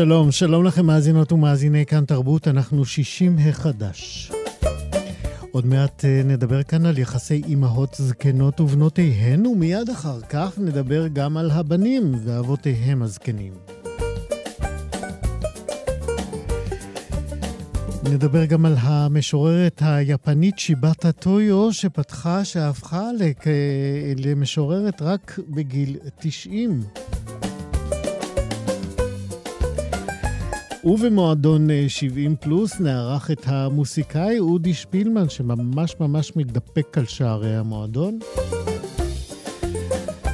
[0.00, 4.32] שלום, שלום לכם מאזינות ומאזיני כאן תרבות, אנחנו שישים החדש.
[5.52, 11.36] עוד מעט אה, נדבר כאן על יחסי אימהות זקנות ובנותיהן, ומיד אחר כך נדבר גם
[11.36, 13.52] על הבנים ואבותיהם הזקנים.
[18.04, 23.08] נדבר גם על המשוררת היפנית שיבטה טויו, שפתחה, שהפכה
[24.16, 26.82] למשוררת רק בגיל 90.
[30.84, 38.18] ובמועדון 70 אה, פלוס נערך את המוסיקאי אודי שפילמן, שממש ממש מתדפק על שערי המועדון.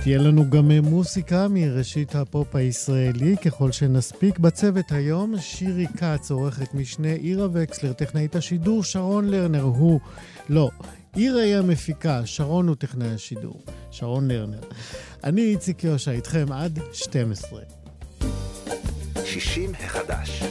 [0.02, 4.38] תהיה לנו גם אה, מוסיקה מראשית הפופ הישראלי, ככל שנספיק.
[4.38, 10.00] בצוות היום, שירי כץ, עורכת משנה, עירה וקסלר, טכנאית השידור, שרון לרנר הוא...
[10.48, 10.70] לא,
[11.14, 13.62] עירה היא המפיקה, שרון הוא טכנאי השידור.
[13.90, 14.60] שרון לרנר.
[15.24, 17.85] אני איציק יושע, איתכם עד 12.
[19.40, 20.42] 60 החדש.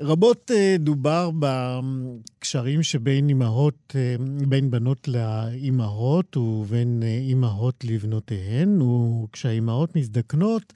[0.00, 9.96] רבות uh, דובר בקשרים שבין אימהות, uh, בין בנות לאימהות ובין uh, אימהות לבנותיהן, וכשהאימהות
[9.96, 10.72] מזדקנות,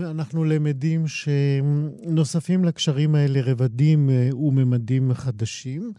[0.00, 5.92] אנחנו למדים שנוספים לקשרים האלה רבדים וממדים חדשים.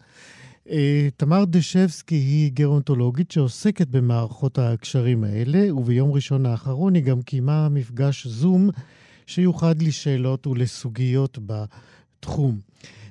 [0.70, 7.68] אה, תמר דשבסקי היא גרונטולוגית שעוסקת במערכות הקשרים האלה, וביום ראשון האחרון היא גם קיימה
[7.68, 8.70] מפגש זום
[9.26, 12.58] שיוחד לשאלות ולסוגיות בתחום.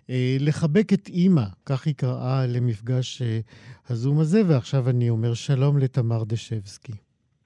[0.09, 3.39] אה, לחבק את אימא, כך היא קראה למפגש אה,
[3.89, 6.93] הזום הזה, ועכשיו אני אומר שלום לתמר דשבסקי.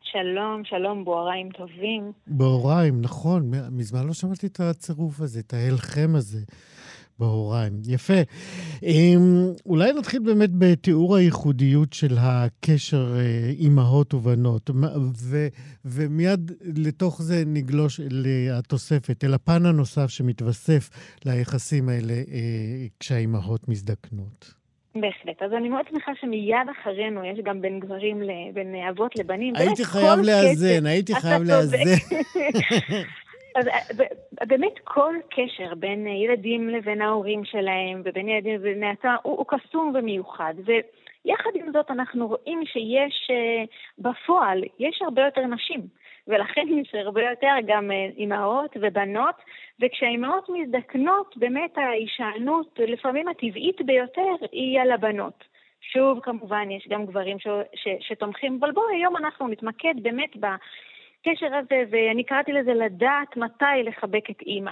[0.03, 2.11] שלום, שלום, בוהריים טובים.
[2.28, 6.39] בוהריים, נכון, מזמן לא שמעתי את הצירוף הזה, את ההלחם הזה.
[7.21, 7.73] בהוריים.
[7.87, 8.21] יפה.
[8.83, 9.19] אמ,
[9.65, 14.69] אולי נתחיל באמת בתיאור הייחודיות של הקשר אה, אימהות ובנות,
[15.29, 15.47] ו,
[15.85, 20.89] ומיד לתוך זה נגלוש לתוספת, אל הפן הנוסף שמתווסף
[21.25, 24.53] ליחסים האלה אה, כשהאימהות מזדקנות.
[24.95, 25.41] בהחלט.
[25.41, 28.21] אז אני מאוד שמחה שמיד אחרינו יש גם בין גברים,
[28.53, 29.55] בין אבות לבנים.
[29.55, 31.77] הייתי חייב לאזן, הייתי חייב לאזן.
[33.56, 34.06] אז אה,
[34.47, 39.94] באמת כל קשר בין ילדים לבין ההורים שלהם ובין ילדים לבין עצמם הוא, הוא קסום
[39.95, 40.53] ומיוחד.
[40.66, 43.63] ויחד עם זאת אנחנו רואים שיש אה,
[44.00, 45.81] בפועל, יש הרבה יותר נשים.
[46.28, 49.35] ולכן יש הרבה יותר גם אה, אימהות ובנות,
[49.81, 55.44] וכשהאימהות מזדקנות, באמת ההישענות, לפעמים הטבעית ביותר, היא על הבנות.
[55.81, 60.45] שוב, כמובן, יש גם גברים ש, ש, שתומכים, אבל בואו היום אנחנו נתמקד באמת ב...
[61.21, 64.71] הקשר הזה, ואני קראתי לזה לדעת מתי לחבק את אימא.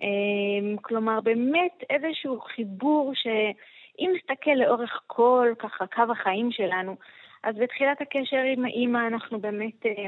[0.00, 6.96] אמ, כלומר, באמת איזשהו חיבור שאם נסתכל לאורך כל ככה קו החיים שלנו,
[7.42, 10.06] אז בתחילת הקשר עם האימא אנחנו באמת אה,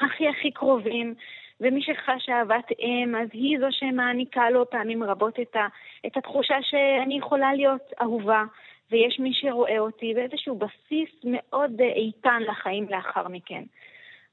[0.00, 1.14] הכי הכי קרובים,
[1.60, 5.66] ומי שחש אהבת אם, אז היא זו שמעניקה לו פעמים רבות את, ה,
[6.06, 8.44] את התחושה שאני יכולה להיות אהובה,
[8.90, 13.62] ויש מי שרואה אותי, ואיזשהו בסיס מאוד אה, איתן לחיים לאחר מכן.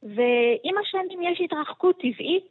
[0.04, 2.50] ועם השנים יש התרחקות טבעית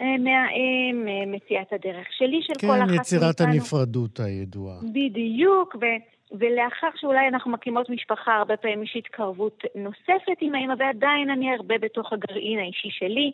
[0.00, 2.96] אה, מהאם, אה, הדרך שלי של כן, כל אחת מאיתנו.
[2.96, 4.76] כן, יצירת הנפרדות הידועה.
[4.92, 5.84] בדיוק, ו...
[6.32, 11.78] ולאחר שאולי אנחנו מקימות משפחה, הרבה פעמים יש התקרבות נוספת עם האמא, ועדיין אני הרבה
[11.78, 13.32] בתוך הגרעין האישי שלי.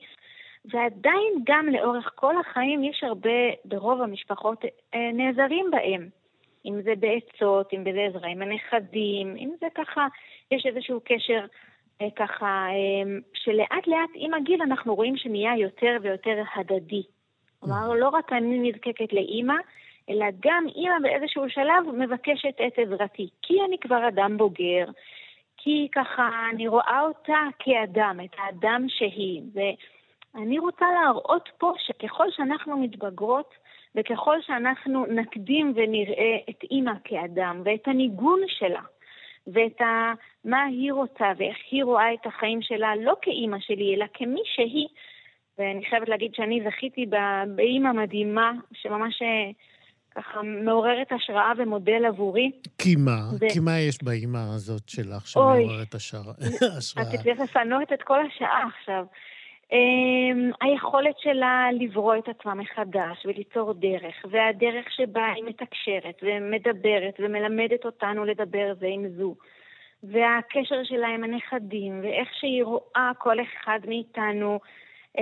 [0.64, 3.30] ועדיין גם לאורך כל החיים יש הרבה,
[3.64, 4.64] ברוב המשפחות,
[4.94, 6.08] אה, נעזרים בהם.
[6.66, 10.06] אם זה בעצות, אם זה עזרה עם הנכדים, אם זה ככה,
[10.50, 11.44] יש איזשהו קשר
[12.16, 17.02] ככה, אה, שלאט לאט עם הגיל אנחנו רואים שנהיה יותר ויותר הדדי.
[17.60, 19.54] כלומר, לא רק אני נזקקת לאימא,
[20.10, 23.28] אלא גם אימא באיזשהו שלב מבקשת את עזרתי.
[23.42, 24.86] כי אני כבר אדם בוגר,
[25.56, 29.42] כי ככה אני רואה אותה כאדם, את האדם שהיא.
[29.54, 33.54] ואני רוצה להראות פה שככל שאנחנו מתבגרות,
[33.94, 38.82] וככל שאנחנו נקדים ונראה את אימא כאדם, ואת הניגון שלה,
[39.46, 40.12] ואת ה,
[40.44, 44.88] מה היא רוצה ואיך היא רואה את החיים שלה, לא כאימא שלי, אלא כמי שהיא.
[45.58, 47.06] ואני חייבת להגיד שאני זכיתי
[47.56, 49.50] באימא מדהימה, שממש אה,
[50.14, 52.50] ככה מעוררת השראה ומודל עבורי.
[52.78, 53.20] כי מה?
[53.40, 53.44] ו...
[53.52, 56.34] כי מה יש באימא הזאת שלך שמעוררת השראה?
[57.02, 59.04] את תצליח לפנות את כל השעה עכשיו.
[59.72, 67.84] Um, היכולת שלה לברוא את עצמה מחדש וליצור דרך, והדרך שבה היא מתקשרת ומדברת ומלמדת
[67.84, 69.34] אותנו לדבר זה עם זו,
[70.02, 74.60] והקשר שלה עם הנכדים, ואיך שהיא רואה כל אחד מאיתנו,
[75.16, 75.20] um,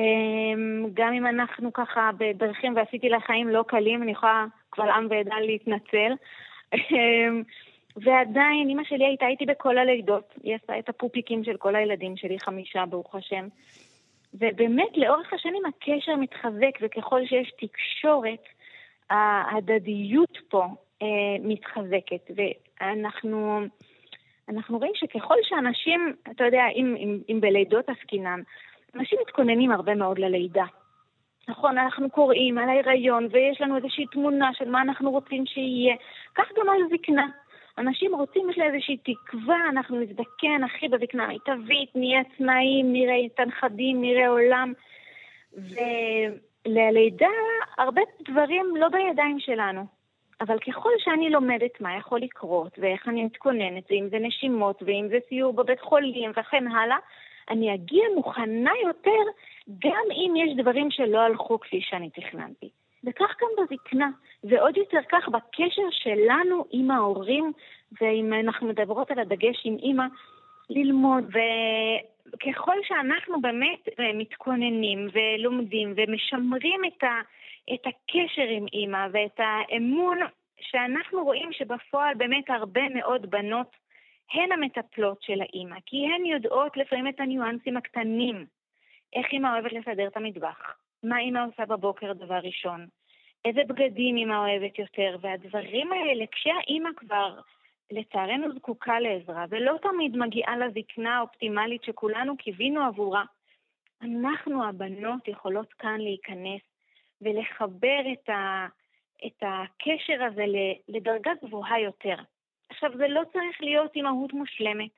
[0.95, 5.41] גם אם אנחנו ככה בדרכים ועשיתי לה חיים לא קלים, אני יכולה קבל עם ועדה
[5.41, 6.13] להתנצל.
[6.75, 7.43] אמ,
[7.97, 10.35] ועדיין, אימא שלי הייתה איתי בכל הלידות.
[10.43, 13.49] היא עשה את הפופיקים של כל הילדים שלי, חמישה, ברוך השם.
[14.35, 18.45] ובאמת, לאורך השנים הקשר מתחזק, וככל שיש תקשורת,
[19.11, 20.65] ההדדיות פה
[21.03, 22.31] אה, מתחזקת.
[22.37, 23.61] ואנחנו
[24.49, 28.41] אנחנו רואים שככל שאנשים, אתה יודע, אם, אם, אם בלידות עסקינן,
[28.95, 30.65] אנשים מתכוננים הרבה מאוד ללידה.
[31.49, 35.95] נכון, אנחנו קוראים על ההיריון, ויש לנו איזושהי תמונה של מה אנחנו רוצים שיהיה.
[36.35, 37.27] כך גם על זקנה.
[37.79, 43.41] אנשים רוצים, יש לה איזושהי תקווה, אנחנו נזדקן הכי בזקנה מיטבית, נהיה עצמאים, נראה את
[43.41, 44.73] הנכדים, נראה עולם.
[46.67, 47.27] וללידה,
[47.79, 49.87] הרבה דברים לא בידיים שלנו.
[50.41, 55.19] אבל ככל שאני לומדת מה יכול לקרות, ואיך אני מתכוננת, ואם זה נשימות, ואם זה
[55.29, 56.97] סיור בבית חולים, וכן הלאה,
[57.51, 59.23] אני אגיע מוכנה יותר
[59.79, 62.71] גם אם יש דברים שלא הלכו כפי שאני תכננתי.
[63.05, 64.11] וכך גם בזקנה,
[64.45, 67.53] ועוד יותר כך בקשר שלנו עם ההורים,
[68.01, 70.05] ואם אנחנו מדברות על הדגש עם אימא,
[70.71, 71.25] ללמוד,
[72.33, 77.21] וככל שאנחנו באמת מתכוננים ולומדים ומשמרים את, ה,
[77.75, 80.19] את הקשר עם אימא ואת האמון,
[80.61, 83.77] שאנחנו רואים שבפועל באמת הרבה מאוד בנות
[84.33, 88.47] הן המטפלות של האימא, כי הן יודעות לפעמים את הניואנסים הקטנים.
[89.13, 92.87] איך אימא אוהבת לסדר את המטבח, מה אימא עושה בבוקר דבר ראשון,
[93.45, 97.41] איזה בגדים אימא אוהבת יותר, והדברים האלה, כשהאימא כבר
[97.91, 103.25] לצערנו זקוקה לעזרה, ולא תמיד מגיעה לזקנה האופטימלית שכולנו קיווינו עבורה,
[104.03, 106.61] אנחנו הבנות יכולות כאן להיכנס
[107.21, 108.67] ולחבר את, ה,
[109.27, 110.45] את הקשר הזה
[110.89, 112.17] לדרגה גבוהה יותר.
[112.69, 114.91] עכשיו, זה לא צריך להיות אימהות מושלמת,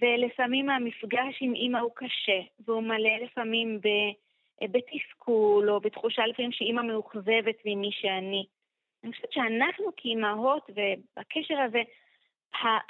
[0.00, 3.88] ולפעמים המפגש עם אימא הוא קשה, והוא מלא לפעמים ב,
[4.62, 8.46] בתסכול, או בתחושה לפעמים שאימא מאוכזבת ממי שאני.
[9.04, 11.82] אני חושבת שאנחנו כאימהות, ובקשר הזה,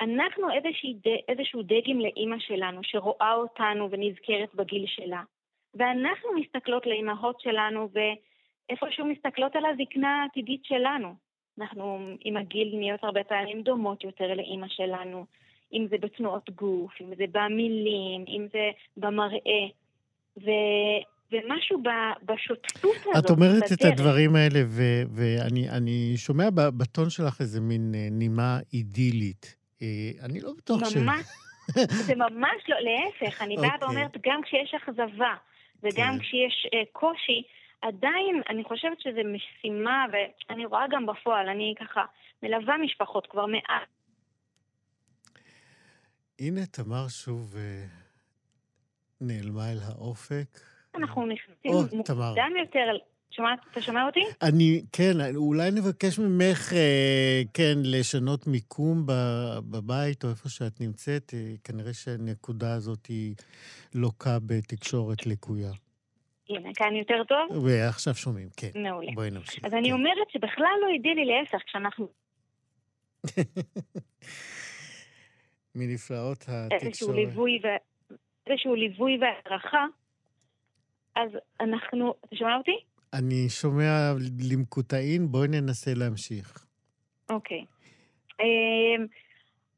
[0.01, 0.49] אנחנו
[1.29, 5.23] איזשהו דגם לאימא שלנו, שרואה אותנו ונזכרת בגיל שלה.
[5.75, 11.15] ואנחנו מסתכלות לאימהות שלנו, ואיפשהו מסתכלות על הזקנה העתידית שלנו.
[11.61, 15.27] אנחנו עם הגיל נהיות הרבה פעמים דומות יותר לאימא שלנו,
[15.73, 19.67] אם זה בתנועות גוף, אם זה במילים, אם זה במראה.
[20.39, 20.51] ו...
[21.33, 21.83] ומשהו
[22.23, 23.73] בשותפות הזאת, את אומרת בדרך.
[23.73, 29.57] את הדברים האלה, ו- ואני שומע בטון שלך איזה מין אה, נימה אידילית.
[29.83, 29.87] אה,
[30.23, 30.97] אני לא בטוח ש...
[30.97, 31.25] ממש,
[32.07, 33.89] זה ממש לא, להפך, אני באה אוקיי.
[33.89, 35.35] ואומרת, גם כשיש אכזבה
[35.83, 36.19] וגם כן.
[36.19, 37.43] כשיש uh, קושי,
[37.83, 42.05] עדיין אני חושבת שזו משימה, ואני רואה גם בפועל, אני ככה
[42.43, 43.89] מלווה משפחות כבר מעט.
[46.41, 47.85] הנה תמר שוב אה,
[49.21, 50.78] נעלמה אל האופק.
[50.99, 52.97] אנחנו נכנסים מוקדם יותר.
[53.31, 54.21] שומעת, אתה שומע אותי?
[54.43, 59.03] אני, כן, אולי נבקש ממך, אה, כן, לשנות מיקום
[59.71, 61.35] בבית או איפה שאת נמצאת.
[61.35, 63.35] אה, כנראה שהנקודה הזאת היא
[63.95, 65.71] לוקה בתקשורת לקויה.
[66.49, 67.65] הנה, כאן יותר טוב?
[67.65, 68.71] ועכשיו שומעים, כן.
[68.83, 69.13] מעולה.
[69.15, 69.65] בואי נמשיך.
[69.65, 69.77] אז כן.
[69.77, 72.09] אני אומרת שבכלל לא אידילי להפך, כשאנחנו...
[75.75, 77.17] מנפלאות התקשורת.
[78.47, 79.87] איזשהו ליווי והערכה,
[81.19, 82.15] אז אנחנו...
[82.27, 82.77] אתה שומע אותי?
[83.13, 84.13] אני שומע
[84.51, 86.67] למקוטעין, בואי ננסה להמשיך.
[87.31, 87.65] אוקיי.
[88.41, 89.07] אמ,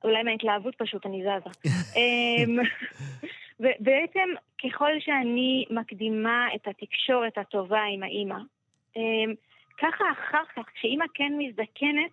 [0.04, 1.50] אולי מההתלהבות פשוט אני זזה.
[1.98, 2.58] אמ,
[3.60, 4.28] ובעצם
[4.64, 8.38] ככל שאני מקדימה את התקשורת הטובה עם האימא,
[8.96, 9.34] אמ,
[9.78, 12.10] ככה אחר כך, כשאימא כן מזדקנת,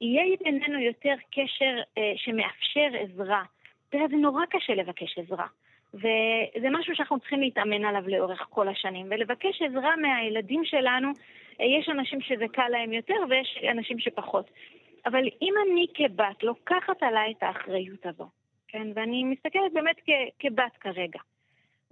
[0.00, 3.42] יהיה בינינו יותר קשר אה, שמאפשר עזרה.
[3.92, 5.46] זה נורא קשה לבקש עזרה.
[5.94, 9.06] וזה משהו שאנחנו צריכים להתאמן עליו לאורך כל השנים.
[9.10, 11.08] ולבקש עזרה מהילדים שלנו,
[11.60, 14.50] יש אנשים שזה קל להם יותר ויש אנשים שפחות.
[15.06, 18.28] אבל אם אני כבת לוקחת עליי את האחריות הזו,
[18.68, 18.88] כן?
[18.94, 21.18] ואני מסתכלת באמת כ- כבת כרגע.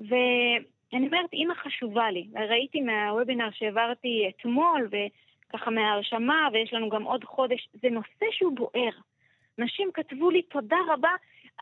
[0.01, 2.27] ואני אומרת, אימא חשובה לי.
[2.49, 8.91] ראיתי מהוובינר שהעברתי אתמול, וככה מההרשמה, ויש לנו גם עוד חודש, זה נושא שהוא בוער.
[9.59, 11.11] נשים כתבו לי, תודה רבה.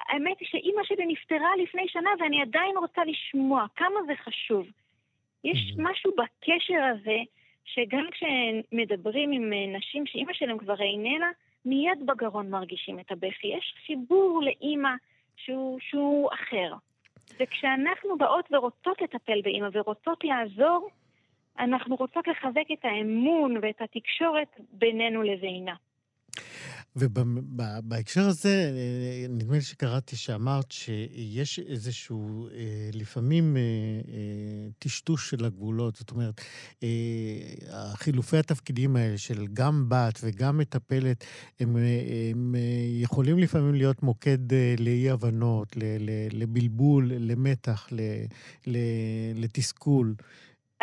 [0.08, 4.66] האמת היא שאימא שלי נפטרה לפני שנה ואני עדיין רוצה לשמוע כמה זה חשוב.
[5.44, 7.18] יש משהו בקשר הזה
[7.64, 11.30] שגם כשמדברים עם נשים שאימא שלהם כבר איננה,
[11.64, 13.46] מיד בגרון מרגישים את הבכי.
[13.46, 14.90] יש חיבור לאימא
[15.36, 16.74] שהוא, שהוא אחר.
[17.40, 20.88] וכשאנחנו באות ורוצות לטפל באימא ורוצות לעזור,
[21.58, 25.74] אנחנו רוצות לחזק את האמון ואת התקשורת בינינו לבינה.
[26.96, 28.70] ובהקשר הזה,
[29.28, 35.96] נדמה לי שקראתי שאמרת שיש איזשהו, אה, לפעמים אה, אה, טשטוש של הגבולות.
[35.96, 36.40] זאת אומרת,
[37.94, 41.24] חילופי התפקידים האלה של גם בת וגם מטפלת,
[41.60, 41.76] הם,
[42.30, 42.54] הם
[43.02, 44.38] יכולים לפעמים להיות מוקד
[44.78, 45.76] לאי-הבנות,
[46.32, 47.88] לבלבול, למתח,
[49.36, 50.14] לתסכול.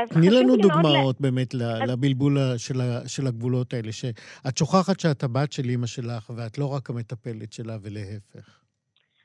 [0.09, 1.29] תני לנו דוגמאות לה...
[1.29, 1.53] באמת.
[1.87, 2.73] לבלבול של,
[3.07, 7.77] של הגבולות האלה, שאת שוכחת שאת הבת של אימא שלך ואת לא רק המטפלת שלה
[7.81, 8.61] ולהפך.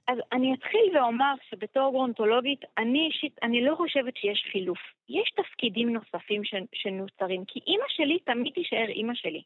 [0.09, 4.78] אז אני אתחיל ואומר שבתור גרונטולוגית, אני אישית, אני לא חושבת שיש חילוף.
[5.09, 9.42] יש תפקידים נוספים ש, שנוצרים, כי אימא שלי תמיד תישאר אימא שלי.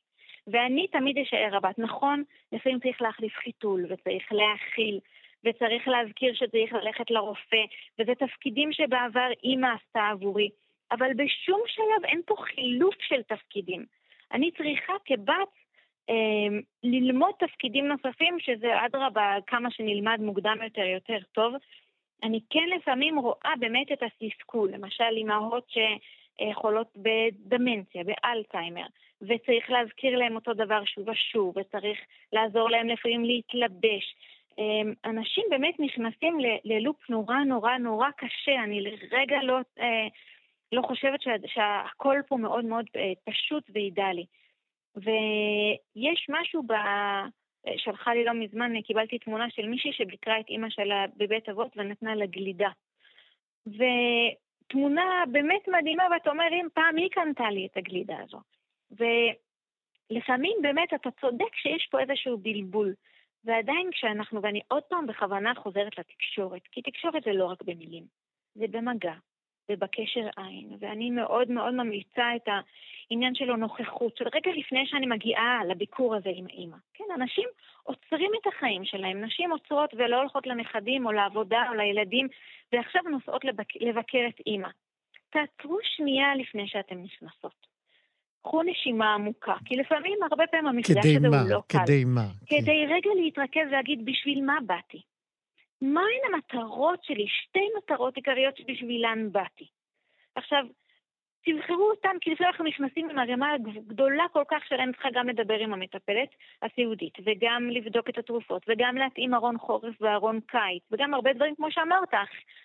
[0.46, 1.78] ואני תמיד אשאר הבת.
[1.78, 2.22] נכון,
[2.52, 4.98] לפעמים צריך להחליף חיתול, וצריך להאכיל,
[5.44, 7.64] וצריך להזכיר שצריך ללכת לרופא,
[7.98, 10.48] וזה תפקידים שבעבר אימא עשתה עבורי.
[10.92, 13.84] אבל בשום שלב אין פה חילוף של תפקידים.
[14.32, 15.48] אני צריכה כבת
[16.10, 21.54] אה, ללמוד תפקידים נוספים, שזה אדרבה, כמה שנלמד מוקדם יותר, יותר טוב.
[22.22, 28.86] אני כן לפעמים רואה באמת את התסכול, למשל אימהות שחולות בדמנציה, באלצהיימר,
[29.22, 31.98] וצריך להזכיר להם אותו דבר שוב ושוב, וצריך
[32.32, 34.14] לעזור להם לפעמים להתלבש.
[34.58, 40.08] אמ, אנשים באמת נכנסים ללופ נורא נורא נורא קשה, אני לרגע לא אה,
[40.72, 44.26] לא חושבת שה, שהכל פה מאוד מאוד אה, פשוט ואידאלי.
[44.96, 46.72] ויש משהו ב...
[47.76, 52.14] שלחה לי לא מזמן, קיבלתי תמונה של מישהי שביקרה את אימא שלה בבית אבות ונתנה
[52.14, 52.70] לה גלידה.
[53.66, 58.40] ותמונה באמת מדהימה, ואתה אומר, אם פעם היא קנתה לי את הגלידה הזו.
[60.10, 62.94] ולפעמים באמת אתה צודק שיש פה איזשהו בלבול.
[63.44, 68.04] ועדיין כשאנחנו, ואני עוד פעם בכוונה חוזרת לתקשורת, כי תקשורת זה לא רק במילים,
[68.54, 69.14] זה במגע,
[69.70, 70.68] ובקשר עין.
[70.80, 72.48] ואני מאוד מאוד ממליצה את
[73.10, 76.76] העניין של הנוכחות, של רגע לפני שאני מגיעה לביקור הזה עם האימא.
[76.94, 77.48] כן, אנשים
[77.82, 82.28] עוצרים את החיים שלהם, נשים עוצרות ולא הולכות לנכדים או לעבודה או לילדים,
[82.72, 83.76] ועכשיו נוסעות לבק...
[83.80, 84.68] לבקר את אימא.
[85.30, 87.66] תעצרו שנייה לפני שאתן נכנסות.
[88.42, 91.40] קחו נשימה עמוקה, כי לפעמים, הרבה פעמים המפגש הזה מה?
[91.40, 91.78] הוא לא קל.
[91.78, 92.26] כדי מה?
[92.46, 92.94] כדי כן.
[92.94, 95.02] רגע להתרכז ולהגיד בשביל מה באתי.
[95.82, 97.26] מהן המטרות שלי?
[97.28, 99.66] שתי מטרות עיקריות שבשבילן באתי.
[100.34, 100.66] עכשיו,
[101.44, 103.54] תבחרו אותן, כי לפעמים אנחנו נכנסים ערימה
[103.86, 106.28] גדולה כל כך שאני צריכה גם לדבר עם המטפלת
[106.62, 111.70] הסיעודית, וגם לבדוק את התרופות, וגם להתאים ארון חורף וארון קיץ, וגם הרבה דברים, כמו
[111.70, 112.14] שאמרת,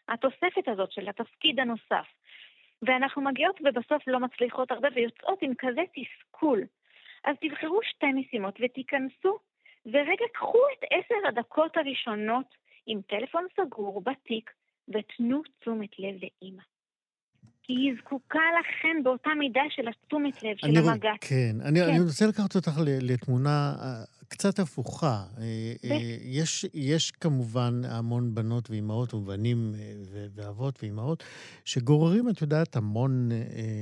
[0.09, 2.07] התוספת הזאת של התפקיד הנוסף.
[2.81, 6.61] ואנחנו מגיעות ובסוף לא מצליחות הרבה ויוצאות עם כזה תסכול.
[7.23, 9.39] אז תבחרו שתי משימות ותיכנסו,
[9.85, 12.45] ורגע קחו את עשר הדקות הראשונות
[12.85, 14.51] עם טלפון סגור בתיק,
[14.89, 16.63] ותנו תשומת לב לאימא.
[17.67, 21.11] כי היא זקוקה לכן באותה מידה של התשומת לב של המגע.
[21.21, 21.89] כן, אני, כן.
[21.89, 25.23] אני רוצה לקחת אותך לתמונה אה, קצת הפוכה.
[25.37, 29.71] אה, אה, יש, יש כמובן המון בנות ואימהות ובנים
[30.35, 31.23] ואבות ואימהות
[31.65, 33.29] שגוררים, את יודעת, המון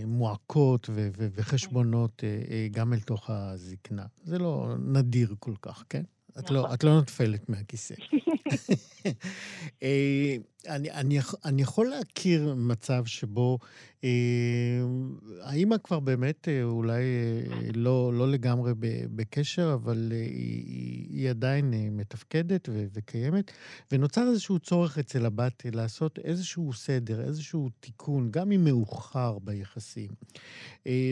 [0.06, 0.90] מועקות
[1.36, 2.24] וחשבונות
[2.72, 4.06] גם אל תוך הזקנה.
[4.24, 6.04] זה לא נדיר כל כך, כן?
[6.40, 6.74] את לא, נכון.
[6.74, 7.96] את לא נופלת מהכיסא.
[9.84, 10.36] אה,
[11.46, 13.60] אני, יכול להכיר מצב שבו
[14.04, 14.10] אה,
[15.42, 17.04] האימא כבר באמת אה, אולי
[17.76, 18.72] לא, לא לגמרי
[19.16, 20.14] בקשר, אבל
[21.10, 23.52] היא, עדיין מתפקדת וקיימת,
[23.92, 30.10] ונוצר איזשהו צורך אצל הבת לעשות איזשהו סדר, איזשהו תיקון, גם אם מאוחר ביחסים.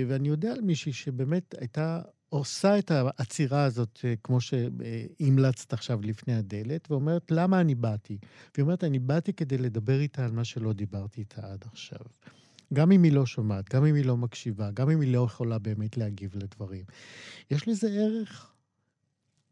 [0.07, 2.01] ואני יודע על מישהי שבאמת הייתה
[2.33, 8.17] עושה את העצירה הזאת, אה, כמו שהמלצת עכשיו לפני הדלת, ואומרת, למה אני באתי?
[8.53, 11.99] והיא אומרת, אני באתי כדי לדבר איתה על מה שלא דיברתי איתה עד עכשיו.
[12.73, 15.59] גם אם היא לא שומעת, גם אם היא לא מקשיבה, גם אם היא לא יכולה
[15.59, 16.85] באמת להגיב לדברים.
[17.51, 18.53] יש לזה ערך?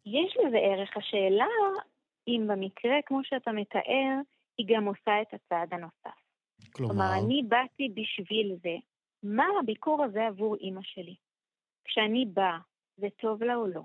[0.06, 0.98] יש לזה ערך.
[0.98, 1.46] השאלה,
[2.28, 4.16] אם במקרה, כמו שאתה מתאר,
[4.58, 6.20] היא גם עושה את הצעד הנוסף.
[6.72, 6.94] כלומר?
[6.94, 8.76] כלומר, אני באתי בשביל זה.
[9.24, 11.16] מה הביקור הזה עבור אימא שלי?
[11.86, 12.58] כשאני באה,
[13.00, 13.82] זה טוב לה או לא?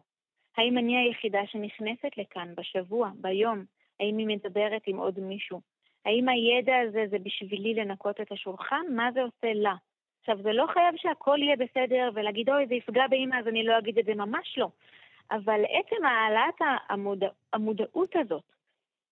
[0.56, 3.64] האם אני היחידה שנכנסת לכאן בשבוע, ביום?
[4.00, 5.60] האם היא מדברת עם עוד מישהו?
[6.04, 8.82] האם הידע הזה זה בשבילי לנקות את השולחן?
[8.90, 9.74] מה זה עושה לה?
[10.20, 13.78] עכשיו, זה לא חייב שהכל יהיה בסדר ולהגיד, אוי, זה יפגע באמא, אז אני לא
[13.78, 14.68] אגיד את זה, ממש לא.
[15.30, 18.42] אבל עצם העלאת המודע, המודעות הזאת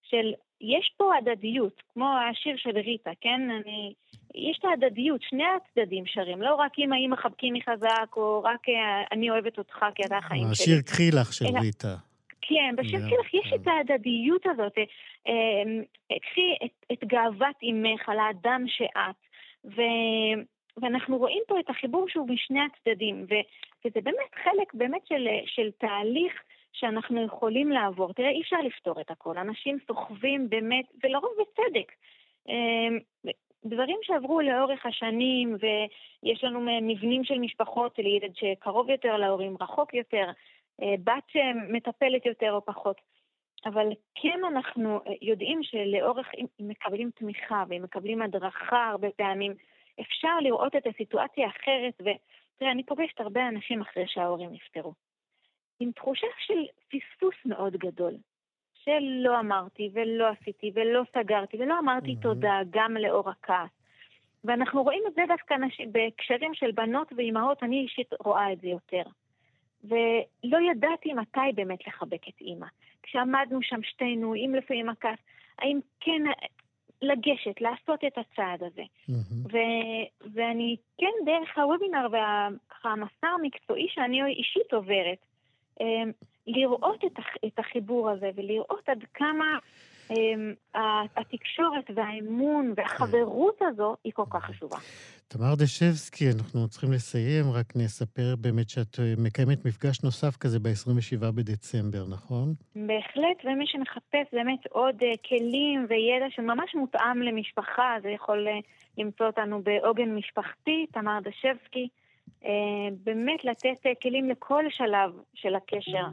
[0.03, 0.33] של
[0.63, 3.41] יש פה הדדיות, כמו השיר של ריטה, כן?
[3.51, 3.93] אני...
[4.35, 9.03] יש את ההדדיות, שני הצדדים שרים, לא רק אם האם מחבקים חזק, או רק אה,
[9.13, 10.53] אני אוהבת אותך כי אתה החיים שלי.
[10.53, 11.97] השיר קחי לך של ריטה.
[12.41, 14.75] כן, בשיר קחי לך יש את ההדדיות הזאת.
[16.23, 19.17] קחי את, את גאוות אימך על האדם שאת.
[19.65, 19.81] ו...
[20.77, 23.35] ואנחנו רואים פה את החיבור שהוא משני הצדדים, ו,
[23.85, 26.33] וזה באמת חלק באמת של, של תהליך
[26.73, 28.13] שאנחנו יכולים לעבור.
[28.13, 29.39] תראה, אי אפשר לפתור את הכל.
[29.39, 31.93] אנשים סוחבים באמת, ולרוב בצדק.
[32.49, 32.99] אמ,
[33.65, 39.95] דברים שעברו לאורך השנים, ויש לנו מבנים של משפחות, של ילד שקרוב יותר להורים, רחוק
[39.95, 40.31] יותר,
[40.83, 43.01] אה, בת שמטפלת יותר או פחות.
[43.65, 49.55] אבל כן אנחנו יודעים שלאורך, אם מקבלים תמיכה ואם מקבלים הדרכה הרבה פעמים,
[50.01, 54.93] אפשר לראות את הסיטואציה אחרת, ותראה, אני פוגשת הרבה אנשים אחרי שההורים נפטרו.
[55.83, 58.15] עם תחושה של פספוס מאוד גדול.
[58.85, 62.23] שלא אמרתי ולא עשיתי ולא סגרתי ולא אמרתי mm-hmm.
[62.23, 63.71] תודה גם לאור הכעס.
[64.45, 68.69] ואנחנו רואים את זה דווקא נשים, בהקשרים של בנות ואימהות, אני אישית רואה את זה
[68.69, 69.03] יותר.
[69.85, 72.67] ולא ידעתי מתי באמת לחבק את אימא.
[73.03, 75.19] כשעמדנו שם שתינו, עם לפעמים הכעס,
[75.59, 76.23] האם כן
[77.03, 78.83] לגשת, לעשות את הצעד הזה.
[78.83, 79.53] Mm-hmm.
[79.53, 85.19] ו- ואני כן, דרך הוובינר והמסע המקצועי שאני אישית עוברת,
[86.47, 89.59] לראות את, הח- את החיבור הזה ולראות עד כמה
[90.11, 90.55] אמ,
[91.17, 94.77] התקשורת והאמון והחברות הזו היא כל כך חשובה.
[95.29, 101.31] תמר דשבסקי, אנחנו צריכים לסיים, רק נספר באמת שאת אה, מקיימת מפגש נוסף כזה ב-27
[101.35, 102.55] בדצמבר, נכון?
[102.77, 108.67] בהחלט, ומי שמחפש באמת עוד uh, כלים וידע שממש מותאם למשפחה, זה יכול uh,
[108.99, 111.89] למצוא אותנו בעוגן משפחתי, תמר דשבסקי.
[112.43, 112.45] Uh,
[113.05, 116.07] באמת לתת uh, כלים לכל שלב של הקשר.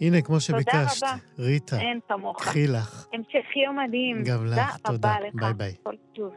[0.00, 1.16] הנה, כמו שביקשת, תודה רבה.
[1.38, 2.42] ריטה, אין כמוך.
[2.42, 3.06] קחי לך.
[3.12, 4.24] המשך יום מדהים.
[4.24, 5.16] גם לך, תודה.
[5.16, 5.34] רבה לך.
[5.34, 5.74] ביי ביי.
[5.82, 6.34] כל טוב.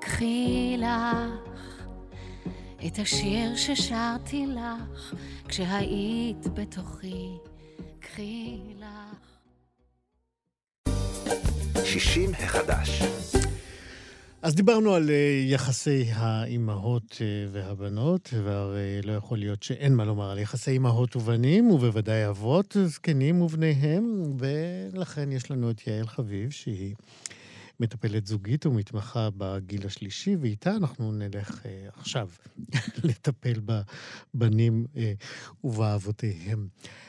[0.00, 1.54] קחי לך
[2.86, 5.14] את השיר ששרתי לך
[5.48, 7.28] כשהיית בתוכי.
[8.00, 9.34] קחי לך.
[11.84, 13.02] 60 החדש.
[14.44, 20.30] אז דיברנו על אה, יחסי האימהות אה, והבנות, והרי לא יכול להיות שאין מה לומר
[20.30, 26.94] על יחסי אימהות ובנים, ובוודאי אבות, זקנים ובניהם, ולכן יש לנו את יעל חביב, שהיא
[27.80, 32.28] מטפלת זוגית ומתמחה בגיל השלישי, ואיתה אנחנו נלך אה, עכשיו
[33.04, 33.60] לטפל
[34.34, 35.12] בבנים אה,
[35.64, 36.68] ובאבותיהם.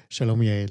[0.09, 0.69] שלום יעל.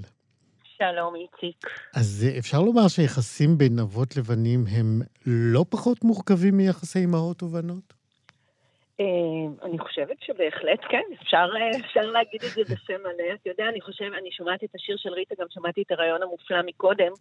[0.78, 1.66] שלום, איציק.
[1.96, 7.94] אז אפשר לומר שיחסים בין אבות לבנים הם לא פחות מורכבים מיחסי אמהות ובנות?
[9.62, 11.46] אני חושבת שבהחלט כן, אפשר,
[11.86, 13.34] אפשר להגיד את זה בשם מלא.
[13.34, 16.62] אתה יודע, אני חושבת, אני שומעת את השיר של ריטה, גם שמעתי את הרעיון המופלא
[16.66, 17.12] מקודם.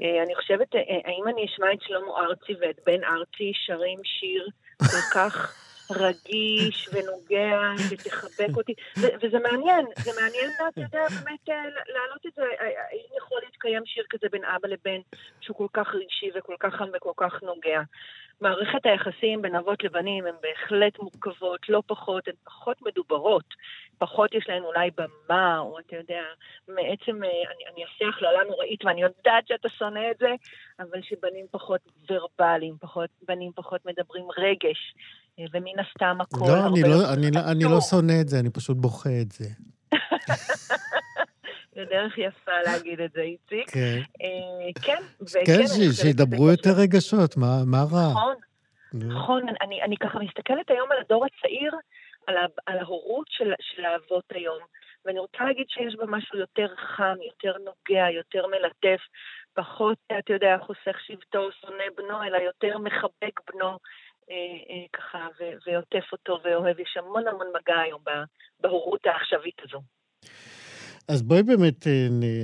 [0.00, 5.58] אני חושבת, האם אני אשמע את שלמה ארצי ואת בן ארצי שרים שיר כל כך...
[5.90, 11.48] רגיש ונוגע ותחבק אותי, וזה מעניין, זה מעניין, אתה יודע, באמת
[11.86, 15.00] להעלות את זה, האם יכול להתקיים שיר כזה בין אבא לבן,
[15.40, 17.80] שהוא כל כך רגשי וכל כך חם וכל כך נוגע.
[18.40, 23.44] מערכת היחסים בין אבות לבנים הן בהחלט מורכבות, לא פחות, הן פחות מדוברות,
[23.98, 26.22] פחות יש להן אולי במה, או אתה יודע,
[26.68, 30.34] מעצם, אני, אני אעשה הכללה נוראית ואני יודעת שאתה שונא את זה,
[30.78, 34.94] אבל שבנים פחות ורבליים, פחות, בנים פחות מדברים רגש,
[35.52, 36.46] ומן הסתם הכל...
[36.48, 39.44] לא, אני לא, אני, לא, אני לא שונא את זה, אני פשוט בוכה את זה.
[41.74, 43.70] זה דרך יפה להגיד את זה, איציק.
[43.70, 44.00] כן.
[44.82, 45.02] כן,
[45.44, 48.10] כן, שידברו יותר רגשות, מה רע?
[48.10, 48.34] נכון,
[48.94, 49.42] נכון.
[49.84, 51.72] אני ככה מסתכלת היום על הדור הצעיר,
[52.66, 53.26] על ההורות
[53.60, 54.58] של האבות היום,
[55.04, 59.00] ואני רוצה להגיד שיש בה משהו יותר חם, יותר נוגע, יותר מלטף,
[59.54, 63.78] פחות, אתה יודע, חוסך שבטו, שונא בנו, אלא יותר מחבק בנו.
[64.92, 65.28] ככה,
[65.66, 68.02] ועוטף אותו ואוהב, יש המון המון מגע היום
[68.60, 69.80] בהורות העכשווית הזו.
[71.08, 71.86] אז בואי באמת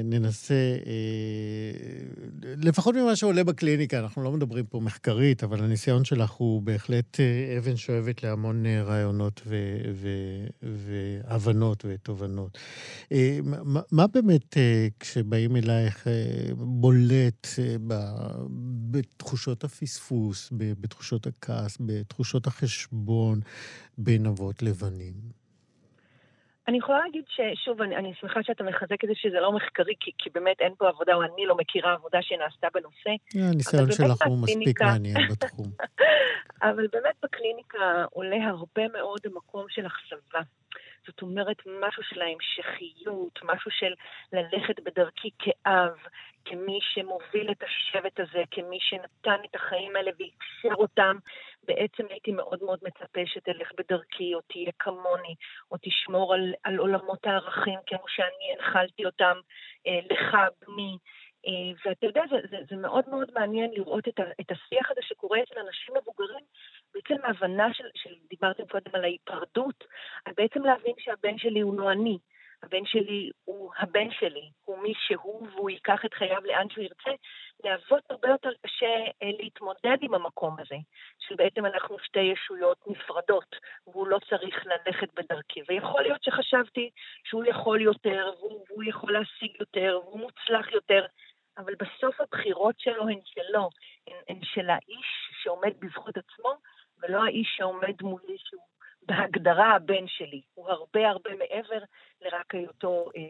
[0.04, 0.76] ננסה,
[2.42, 7.20] לפחות ממה שעולה בקליניקה, אנחנו לא מדברים פה מחקרית, אבל הניסיון שלך הוא בהחלט
[7.58, 9.42] אבן שואבת להמון רעיונות
[10.62, 12.58] והבנות ותובנות.
[13.92, 14.56] מה באמת,
[15.00, 16.06] כשבאים אלייך,
[16.56, 17.46] בולט
[18.90, 23.40] בתחושות הפספוס, בתחושות הכעס, בתחושות החשבון
[23.98, 25.37] בין אבות לבנים?
[26.68, 30.10] אני יכולה להגיד ששוב, אני, אני שמחה שאתה מחזק את זה שזה לא מחקרי, כי,
[30.18, 33.10] כי באמת אין פה עבודה, או אני לא מכירה עבודה שנעשתה בנושא.
[33.34, 35.66] הניסיון שלך הוא מספיק מעניין בתחום.
[36.68, 40.40] אבל באמת בקליניקה עולה הרבה מאוד המקום של אכזבה.
[41.08, 43.94] זאת אומרת, משהו של ההמשכיות, משהו של
[44.32, 45.92] ללכת בדרכי כאב,
[46.44, 51.16] כמי שמוביל את השבט הזה, כמי שנתן את החיים האלה ואיפשר אותם,
[51.62, 55.34] בעצם הייתי מאוד מאוד מצפה שתלך בדרכי, או תהיה כמוני,
[55.70, 59.36] או תשמור על, על עולמות הערכים כמו שאני הנחלתי אותם
[59.86, 60.98] אה, לך, בני.
[61.46, 65.00] אה, ואתה יודע, זה, זה, זה מאוד מאוד מעניין לראות את, ה, את השיח הזה
[65.02, 66.44] שקורה אצל אנשים מבוגרים,
[66.94, 69.84] בעצם ההבנה של, של דיברתם קודם על ההיפרדות,
[70.24, 72.18] על בעצם להבין שהבן שלי הוא לא אני.
[72.62, 77.10] הבן שלי הוא הבן שלי, הוא מי שהוא והוא ייקח את חייו לאן שהוא ירצה,
[77.64, 78.86] לאבות הרבה יותר קשה
[79.22, 80.76] אה, להתמודד עם המקום הזה,
[81.18, 85.60] שבעצם אנחנו שתי ישויות נפרדות, והוא לא צריך ללכת בדרכי.
[85.68, 86.90] ויכול להיות שחשבתי
[87.24, 91.06] שהוא יכול יותר, והוא, והוא יכול להשיג יותר, והוא מוצלח יותר,
[91.58, 93.70] אבל בסוף הבחירות שלו הן שלו,
[94.06, 96.54] הן, הן של האיש שעומד בזכות עצמו,
[97.02, 98.62] ולא האיש שעומד מולי שהוא
[99.08, 100.40] בהגדרה הבן שלי.
[100.54, 101.78] הוא הרבה הרבה מעבר
[102.22, 103.22] לרק היותו אה,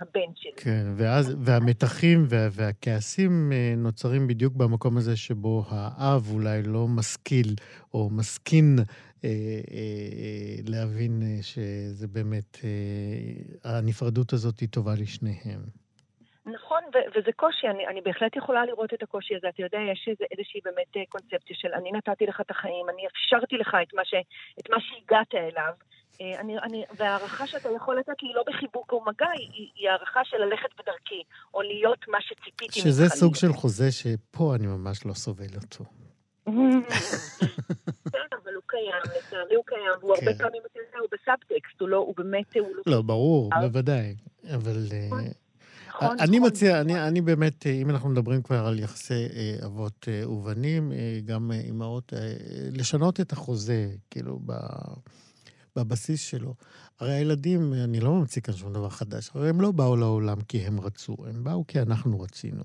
[0.00, 0.52] הבן שלי.
[0.56, 7.54] כן, ואז, והמתחים וה, והכעסים אה, נוצרים בדיוק במקום הזה שבו האב אולי לא משכיל
[7.94, 8.76] או מסכין
[9.24, 9.28] אה,
[9.70, 12.58] אה, להבין שזה באמת,
[13.64, 15.83] הנפרדות הזאת היא טובה לשניהם.
[16.94, 19.48] נכון, ו- וזה קושי, אני, אני בהחלט יכולה לראות את הקושי הזה.
[19.48, 23.02] אתה יודע, יש איזה, איזושהי באמת אה, קונספציה של אני נתתי לך את החיים, אני
[23.06, 24.14] אפשרתי לך את מה, ש,
[24.60, 25.72] את מה שהגעת אליו,
[26.20, 30.20] אה, אני, אני, וההערכה שאתה יכול לתת לי לא בחיבוק או מגע, היא, היא הערכה
[30.24, 31.22] של ללכת בדרכי,
[31.54, 32.88] או להיות מה שציפיתי ממך.
[32.88, 35.84] שזה סוג של חוזה שפה אני ממש לא סובל אותו.
[38.12, 40.38] כן, אבל הוא קיים, לצערי הוא קיים, והוא הרבה כן.
[40.38, 42.82] פעמים, אתה יודע, הוא בסאבטקסט, הוא לא, הוא באמת, הוא לא...
[42.86, 43.60] לא, ברור, אה?
[43.60, 44.14] בוודאי.
[44.54, 44.76] אבל...
[45.94, 46.90] אה, נכון, אני נכון, מציע, נכון.
[46.90, 51.20] אני, אני באמת, אה, אם אנחנו מדברים כבר על יחסי אה, אבות אה, ובנים, אה,
[51.24, 52.34] גם אה, אימהות, אה,
[52.72, 54.52] לשנות את החוזה, כאילו, ב,
[55.76, 56.54] בבסיס שלו.
[57.00, 60.58] הרי הילדים, אני לא ממציא כאן שום דבר חדש, הרי הם לא באו לעולם כי
[60.58, 62.64] הם רצו, הם באו כי אנחנו רצינו.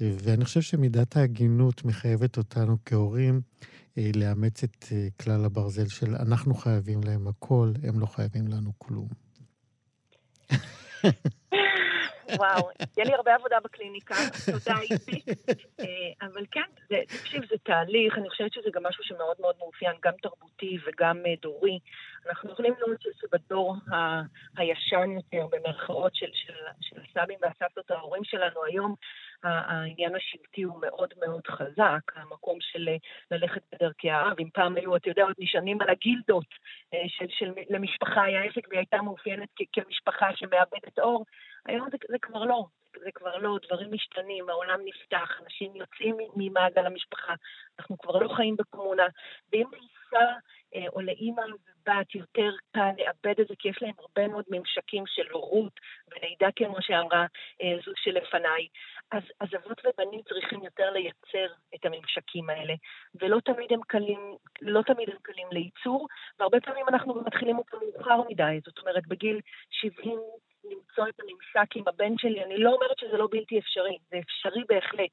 [0.00, 3.40] אה, ואני חושב שמידת ההגינות מחייבת אותנו כהורים
[3.98, 8.72] אה, לאמץ את אה, כלל הברזל של אנחנו חייבים להם הכל, הם לא חייבים לנו
[8.78, 9.08] כלום.
[12.38, 14.14] וואו, יהיה לי הרבה עבודה בקליניקה,
[14.52, 15.22] תודה איתי.
[15.80, 19.96] אה, אבל כן, זה, תקשיב, זה תהליך, אני חושבת שזה גם משהו שמאוד מאוד מאופיין,
[20.02, 21.78] גם תרבותי וגם אה, דורי.
[22.28, 24.22] אנחנו יכולים לראות שבדור ה-
[24.56, 28.94] הישן יותר, במרכאות של, של, של הסבים והסבתות ההורים שלנו היום,
[29.44, 32.96] העניין השבטי הוא מאוד מאוד חזק, המקום של אה,
[33.30, 34.40] ללכת בדרכי האב.
[34.40, 36.46] אם פעם היו, אתה יודע, עוד נשענים על הגילדות
[36.94, 41.24] אה, של, של למשפחה היה עסק והיא הייתה מאופיינת כמשפחה שמאבדת אור,
[41.66, 42.64] היום זה, זה כבר לא,
[43.00, 47.34] זה כבר לא, דברים משתנים, העולם נפתח, אנשים יוצאים ממעגל המשפחה,
[47.78, 49.06] אנחנו כבר לא חיים בקומונה,
[49.52, 49.66] ואם
[50.14, 50.34] אה,
[50.88, 55.30] או לאימא ובת יותר קל לאבד את זה, כי יש להם הרבה מאוד ממשקים של
[55.32, 55.72] הורות
[56.10, 57.26] ולידה, כמו שאמרה
[57.62, 58.68] אה, זו שלפניי,
[59.10, 62.74] אז, אז אבות ובנים צריכים יותר לייצר את הממשקים האלה,
[63.20, 66.08] ולא תמיד הם קלים, לא תמיד הם קלים לייצור,
[66.38, 70.18] והרבה פעמים אנחנו מתחילים אותם מאוחר מדי, זאת אומרת, בגיל 70
[70.64, 74.62] למצוא את הממשק עם הבן שלי, אני לא אומרת שזה לא בלתי אפשרי, זה אפשרי
[74.68, 75.10] בהחלט,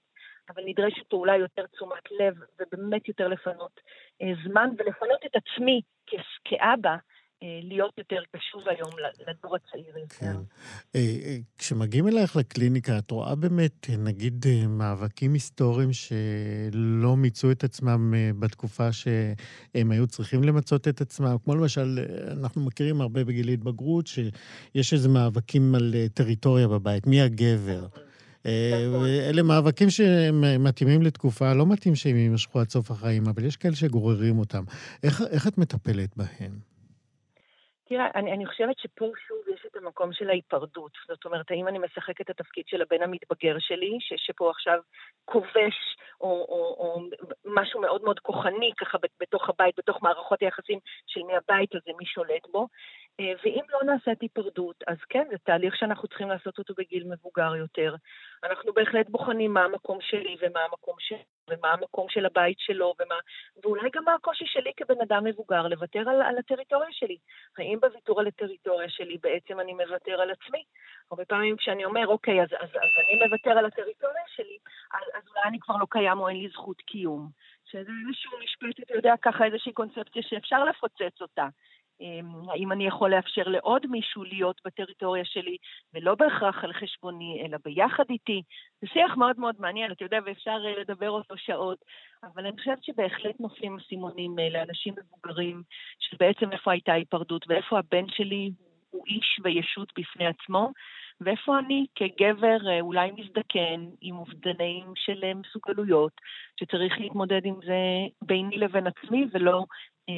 [0.50, 3.80] אבל נדרשת פעולה יותר תשומת לב, ובאמת יותר לפנות
[4.22, 5.82] אה, זמן, ולפנות את עצמי
[6.44, 6.96] כאבא,
[7.44, 8.92] אה, להיות יותר קשוב היום
[9.28, 10.06] לדור הצעיר.
[10.20, 10.36] כן.
[10.96, 18.14] אה, אה, כשמגיעים אלייך לקליניקה, את רואה באמת, נגיד, מאבקים היסטוריים שלא מיצו את עצמם
[18.40, 21.36] בתקופה שהם היו צריכים למצות את עצמם?
[21.44, 22.00] כמו למשל,
[22.40, 27.88] אנחנו מכירים הרבה בגיל התבגרות, שיש איזה מאבקים על טריטוריה בבית, מי הגבר.
[28.46, 29.06] אה, נכון.
[29.06, 34.40] אלה מאבקים שמתאימים לתקופה, לא מתאים שהם יימשכו עד סוף החיים, אבל יש כאלה שגוררים
[34.40, 34.64] אותם.
[35.04, 36.71] איך, איך את מטפלת בהם?
[37.92, 40.92] תראה, אני, אני חושבת שפה שוב יש את המקום של ההיפרדות.
[41.08, 44.80] זאת אומרת, האם אני משחקת את התפקיד של הבן המתבגר שלי, ש, שפה עכשיו
[45.26, 47.02] כובש, או, או, או
[47.46, 52.06] משהו מאוד מאוד כוחני ככה בתוך הבית, בתוך מערכות היחסים של מי הבית הזה, מי
[52.06, 52.68] שולט בו.
[53.20, 57.56] אה, ואם לא נעשית היפרדות, אז כן, זה תהליך שאנחנו צריכים לעשות אותו בגיל מבוגר
[57.56, 57.96] יותר.
[58.44, 61.24] אנחנו בהחלט בוחנים מה המקום שלי ומה המקום שלי.
[61.52, 63.16] ומה המקום של הבית שלו, ומה,
[63.64, 67.18] ואולי גם מה הקושי שלי כבן אדם מבוגר לוותר על, על הטריטוריה שלי.
[67.58, 70.64] האם בוויתור על הטריטוריה שלי בעצם אני מוותר על עצמי?
[71.12, 74.58] הרבה פעמים כשאני אומר, אוקיי, אז, אז, אז אני מוותר על הטריטוריה שלי,
[74.94, 77.30] אז, אז אולי אני כבר לא קיים או אין לי זכות קיום.
[77.66, 81.48] שזה איזשהו משפט, אתה יודע, ככה איזושהי קונספציה שאפשר לפוצץ אותה.
[82.02, 85.58] אמ, האם אני יכול לאפשר לעוד מישהו להיות בטריטוריה שלי,
[85.94, 88.42] ולא בהכרח על חשבוני, אלא ביחד איתי?
[88.82, 91.78] זה שיח מאוד מאוד מעניין, אתה יודע, ואפשר אה, לדבר אותו שעות,
[92.24, 95.64] אבל אני חושבת שבהחלט נופלים אסימונים אה, לאנשים מבוגרים,
[96.00, 98.52] של בעצם איפה הייתה היפרדות ואיפה הבן שלי
[98.90, 100.72] הוא איש וישות בפני עצמו,
[101.22, 106.12] ואיפה אני כגבר אה, אולי מזדקן עם אובדנים של מסוגלויות,
[106.60, 107.80] שצריך להתמודד עם זה
[108.22, 109.66] ביני לבין עצמי, ולא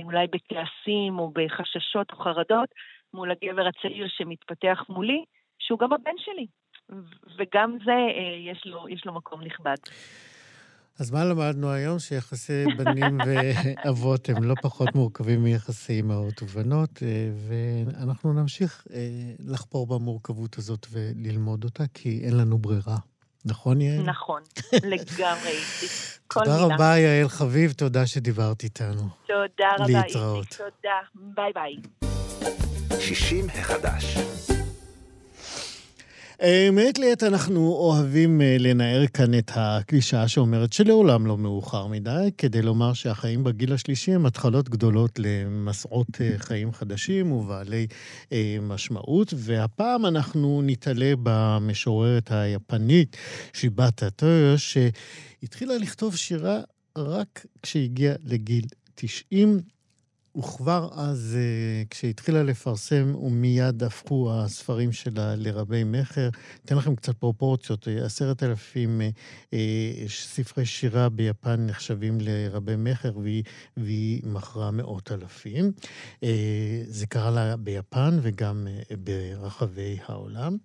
[0.03, 2.69] אולי בכעסים או בחששות או חרדות
[3.13, 5.23] מול הגבר הצעיר שמתפתח מולי,
[5.59, 6.47] שהוא גם הבן שלי.
[7.37, 9.75] וגם זה, אה, יש לו, יש לו מקום נכבד.
[10.99, 11.99] אז מה למדנו היום?
[11.99, 18.87] שיחסי בנים ואבות הם לא פחות מורכבים מיחסי אמהות ובנות, אה, ואנחנו נמשיך
[19.39, 22.97] לחפור במורכבות הזאת וללמוד אותה, כי אין לנו ברירה.
[23.45, 24.03] נכון, יעל?
[24.03, 24.41] נכון,
[24.93, 25.53] לגמרי.
[26.33, 29.09] תודה רבה, יעל חביב, תודה שדיברת איתנו.
[29.27, 30.47] תודה רבה, להתראות.
[30.57, 31.75] תודה, ביי ביי.
[32.99, 34.17] 60 החדש.
[36.41, 42.29] אה, מעת לעת אנחנו אוהבים אה, לנער כאן את הקלישאה שאומרת שלעולם לא מאוחר מדי,
[42.37, 47.87] כדי לומר שהחיים בגיל השלישי הם התחלות גדולות למסעות אה, חיים חדשים ובעלי
[48.61, 53.17] משמעות, והפעם אנחנו נתעלה במשוררת היפנית
[53.53, 56.59] שיבאטה טויו, שהתחילה לכתוב שירה
[56.97, 58.65] רק כשהגיעה לגיל
[58.95, 59.59] 90,
[60.37, 66.29] וכבר אז, אה, כשהתחילה לפרסם, ומיד הפכו הספרים שלה לרבי מכר.
[66.65, 67.87] אתן לכם קצת פרופורציות.
[67.87, 69.01] אה, עשרת אלפים
[69.53, 69.59] אה,
[70.07, 73.43] ספרי שירה ביפן נחשבים לרבי מכר, והיא,
[73.77, 75.71] והיא מכרה מאות אלפים.
[76.87, 78.67] זה קרה לה ביפן וגם
[79.03, 80.57] ברחבי העולם.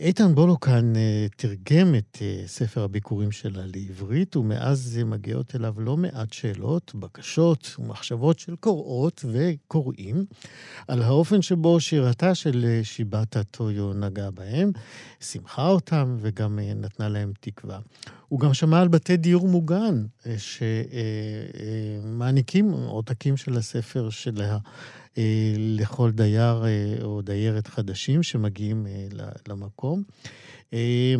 [0.00, 0.92] איתן בולוקן
[1.36, 8.55] תרגם את ספר הביקורים שלה לעברית, ומאז מגיעות אליו לא מעט שאלות, בקשות ומחשבות של
[8.60, 10.24] קוראות וקוראים
[10.88, 14.70] על האופן שבו שירתה של אה, שיבאטה טויו נגעה בהם,
[15.20, 17.78] שימחה אותם וגם אה, נתנה להם תקווה.
[18.28, 20.34] הוא גם שמע על בתי דיור מוגן אה,
[21.98, 24.58] שמעניקים עותקים של הספר שלה
[25.80, 26.64] לכל דייר
[27.02, 28.86] או דיירת חדשים שמגיעים
[29.48, 30.02] למקום.
[30.72, 31.18] אמ,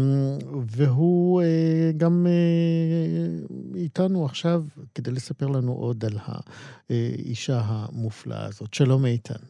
[0.76, 4.60] והוא אה, גם אה, איתנו עכשיו
[4.94, 6.18] כדי לספר לנו עוד על
[6.90, 8.74] האישה המופלאה הזאת.
[8.74, 9.42] שלום איתן.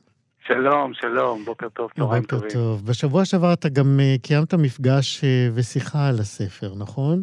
[0.46, 2.48] שלום, שלום, בוקר טוב, צהריים טובים.
[2.48, 2.86] בוקר טוב.
[2.86, 7.22] בשבוע שעבר אתה גם אה, קיימת מפגש ושיחה על הספר, נכון?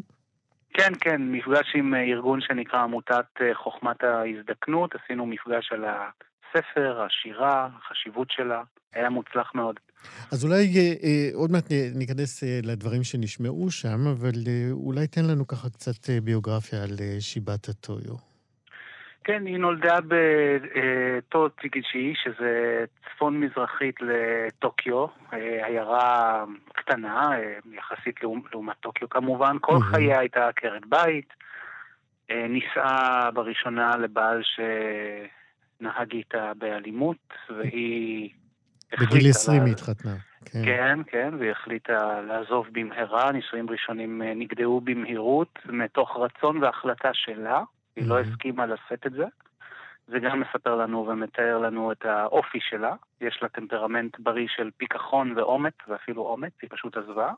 [0.73, 4.95] כן, כן, מפגש עם ארגון שנקרא עמותת חוכמת ההזדקנות.
[4.95, 5.85] עשינו מפגש על
[6.55, 8.61] הספר, השירה, החשיבות שלה.
[8.95, 9.79] היה מוצלח מאוד.
[10.31, 15.25] אז אולי אה, אה, עוד מעט ניכנס אה, לדברים שנשמעו שם, אבל אה, אולי תן
[15.31, 18.33] לנו ככה קצת אה, ביוגרפיה על אה, שיבת הטויו.
[19.23, 19.97] כן, היא נולדה
[21.27, 25.05] בטוטיגישי, שזה צפון-מזרחית לטוקיו,
[25.65, 27.29] עיירה קטנה,
[27.71, 28.15] יחסית
[28.51, 29.57] לעומת טוקיו כמובן.
[29.61, 29.79] כל.
[29.79, 31.33] חייה הייתה עקרת בית.
[32.29, 34.41] נישאה בראשונה לבעל
[35.83, 38.29] שנהג איתה באלימות, והיא
[39.01, 40.15] בגיל 20 היא התחתנה.
[40.45, 40.61] כן.
[40.65, 47.63] כן, כן, והיא החליטה לעזוב במהרה, נישואים ראשונים אה, נגדעו במהירות, מתוך רצון והחלטה שלה,
[47.95, 49.25] היא לא הסכימה לשאת את זה.
[50.07, 52.95] זה גם מספר לנו ומתאר לנו את האופי שלה.
[53.21, 57.31] יש לה טמפרמנט בריא של פיכחון ואומץ, ואפילו אומץ, היא פשוט עזבה.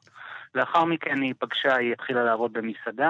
[0.56, 3.10] לאחר מכן היא פגשה, היא התחילה לעבוד במסעדה.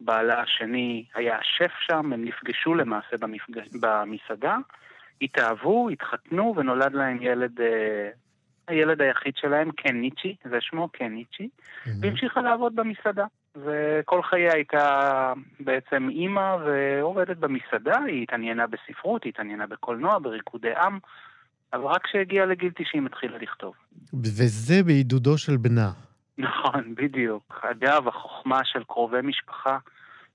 [0.00, 4.56] בעלה השני היה שף שם, הם נפגשו למעשה במפגש, במסעדה.
[5.22, 8.10] התאהבו, התחתנו ונולד להם ילד, אה,
[8.68, 11.90] הילד היחיד שלהם, קניצ'י, זה שמו קניצ'י, mm-hmm.
[12.00, 13.24] והמשיכה לעבוד במסעדה.
[13.56, 20.98] וכל חייה הייתה בעצם אימא ועובדת במסעדה, היא התעניינה בספרות, היא התעניינה בקולנוע, בריקודי עם,
[21.72, 23.74] אבל רק כשהגיעה לגיל 90 התחילה לכתוב.
[24.24, 25.90] וזה בעידודו של בנה.
[26.38, 27.64] נכון, בדיוק.
[27.70, 29.78] אגב, החוכמה של קרובי משפחה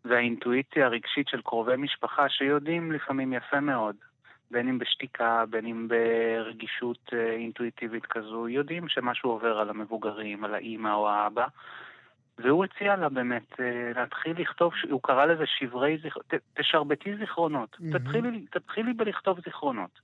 [0.05, 3.95] והאינטואיציה הרגשית של קרובי משפחה שיודעים לפעמים יפה מאוד
[4.51, 10.55] בין אם בשתיקה, בין אם ברגישות אה, אינטואיטיבית כזו, יודעים שמשהו עובר על המבוגרים, על
[10.55, 11.45] האימא או האבא.
[12.37, 17.97] והוא הציע לה באמת אה, להתחיל לכתוב, הוא קרא לזה שברי זיכרונות, תשרבטי זיכרונות, mm-hmm.
[17.99, 19.99] תתחילי, תתחילי בלכתוב זיכרונות.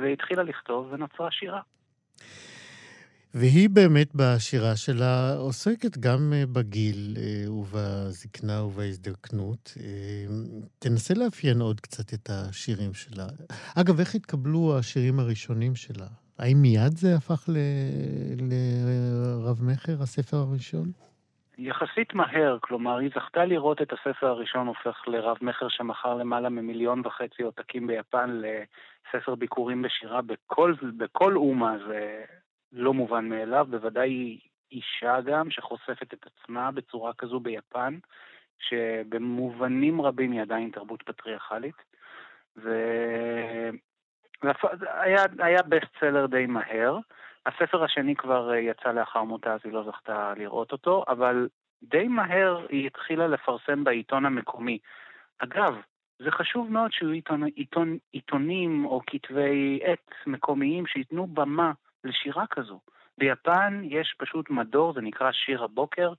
[0.00, 1.60] והתחילה לכתוב ונוצרה שירה.
[3.34, 9.74] והיא באמת בשירה שלה עוסקת גם אה, בגיל אה, ובזקנה ובהזדקנות.
[9.80, 10.24] אה,
[10.78, 13.26] תנסה לאפיין עוד קצת את השירים שלה.
[13.80, 16.06] אגב, איך התקבלו השירים הראשונים שלה?
[16.38, 17.56] האם מיד זה הפך ל...
[18.48, 20.92] לרב-מכר, הספר הראשון?
[21.58, 27.42] יחסית מהר, כלומר, היא זכתה לראות את הספר הראשון הופך לרב-מכר שמכר למעלה ממיליון וחצי
[27.42, 32.24] עותקים ביפן לספר ביקורים בשירה בכל, בכל אומה, זה
[32.72, 34.38] לא מובן מאליו, בוודאי
[34.72, 37.98] אישה גם שחושפת את עצמה בצורה כזו ביפן,
[38.58, 41.82] שבמובנים רבים היא עדיין תרבות פטריארכלית.
[42.56, 43.72] והיה
[45.38, 46.98] היה בסט סלר די מהר.
[47.46, 51.48] הספר השני כבר אה, יצא לאחר מותה, אז היא לא זכתה לראות אותו, אבל
[51.82, 54.78] די מהר היא התחילה לפרסם בעיתון המקומי.
[55.38, 55.76] אגב,
[56.18, 57.20] זה חשוב מאוד שיהיו
[58.12, 61.72] עיתונים או כתבי עת מקומיים שייתנו במה
[62.04, 62.80] לשירה כזו.
[63.18, 66.12] ביפן יש פשוט מדור, זה נקרא שיר הבוקר,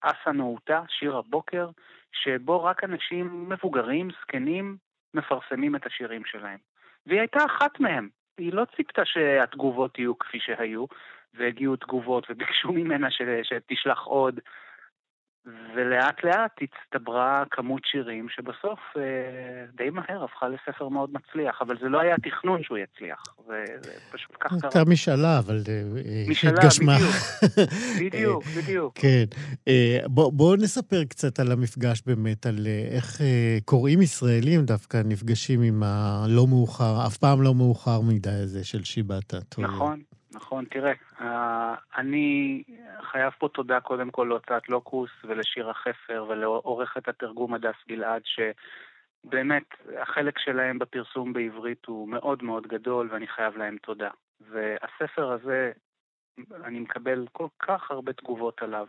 [0.00, 1.68] אסה נאותה, שיר הבוקר,
[2.12, 4.76] שבו רק אנשים מבוגרים, זקנים,
[5.14, 6.58] מפרסמים את השירים שלהם.
[7.06, 8.08] והיא הייתה אחת מהם.
[8.38, 10.84] היא לא ציפתה שהתגובות יהיו כפי שהיו,
[11.34, 13.08] והגיעו תגובות וביקשו ממנה
[13.42, 14.40] שתשלח עוד.
[15.46, 19.02] ולאט לאט הצטברה כמות שירים שבסוף אה,
[19.74, 23.92] די מהר הפכה לספר מאוד מצליח, אבל זה לא היה תכנון שהוא יצליח, זה, זה
[24.12, 24.58] פשוט כך קרה.
[24.62, 26.92] הייתה משאלה, אבל אה, משאלה, התגשמה.
[26.96, 28.94] בדיוק, בדיוק, בדיוק.
[28.98, 29.24] כן.
[29.68, 35.02] אה, בואו בוא נספר קצת על המפגש באמת, על אה, איך אה, קוראים ישראלים דווקא
[35.04, 39.38] נפגשים עם הלא מאוחר, אף פעם לא מאוחר מדי הזה של שיבאטה.
[39.58, 40.00] נכון.
[40.34, 40.92] נכון, תראה,
[41.98, 42.62] אני
[43.16, 49.64] חייב פה תודה קודם כל להוצאת לוקוס ולשיר החפר ולעורכת התרגום הדס גלעד, שבאמת
[49.98, 54.10] החלק שלהם בפרסום בעברית הוא מאוד מאוד גדול ואני חייב להם תודה.
[54.40, 55.72] והספר הזה,
[56.64, 58.86] אני מקבל כל כך הרבה תגובות עליו.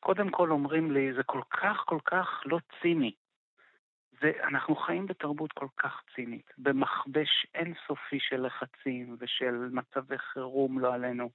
[0.00, 3.12] קודם כל אומרים לי, זה כל כך כל כך לא ציני.
[4.22, 11.30] ואנחנו חיים בתרבות כל כך צינית, במכבש אינסופי של לחצים ושל מצבי חירום לא עלינו.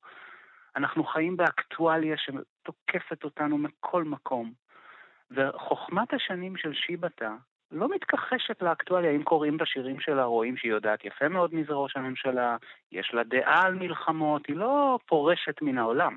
[0.76, 4.54] אנחנו חיים באקטואליה שתוקפת אותנו מכל מקום.
[5.32, 7.36] וחוכמת השנים של שיבתה
[7.72, 9.12] לא מתכחשת לאקטואליה.
[9.12, 12.58] אם קוראים בשירים שלה, רואים שהיא יודעת יפה מאוד מי זה ראש הממשלה,
[12.92, 16.16] יש לה דעה על מלחמות, היא לא פורשת מן העולם.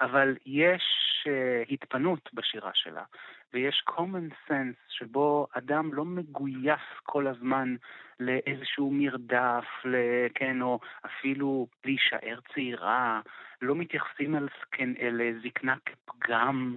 [0.00, 0.82] אבל יש
[1.26, 3.04] אה, התפנות בשירה שלה,
[3.52, 7.76] ויש common sense שבו אדם לא מגויס כל הזמן
[8.20, 9.64] לאיזשהו מרדף,
[10.34, 13.20] כן, או אפילו להישאר צעירה,
[13.62, 16.76] לא מתייחסים אל, זקן, אל זקנה כפגם,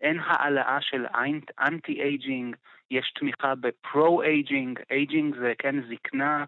[0.00, 1.06] אין העלאה של
[1.60, 2.56] anti-aging,
[2.90, 6.44] יש תמיכה ב pro-aging, aging זה, כן, זקנה אה,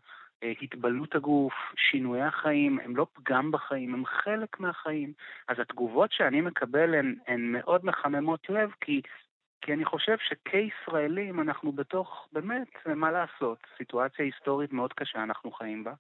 [0.63, 5.13] התבלות הגוף, שינויי החיים, הם לא פגם בחיים, הם חלק מהחיים.
[5.49, 9.03] אז התגובות שאני מקבל הן, הן מאוד מחממות לב, כי,
[9.61, 15.85] כי אני חושב שכישראלים אנחנו בתוך, באמת, מה לעשות, סיטואציה היסטורית מאוד קשה אנחנו חיים
[15.85, 15.93] בה.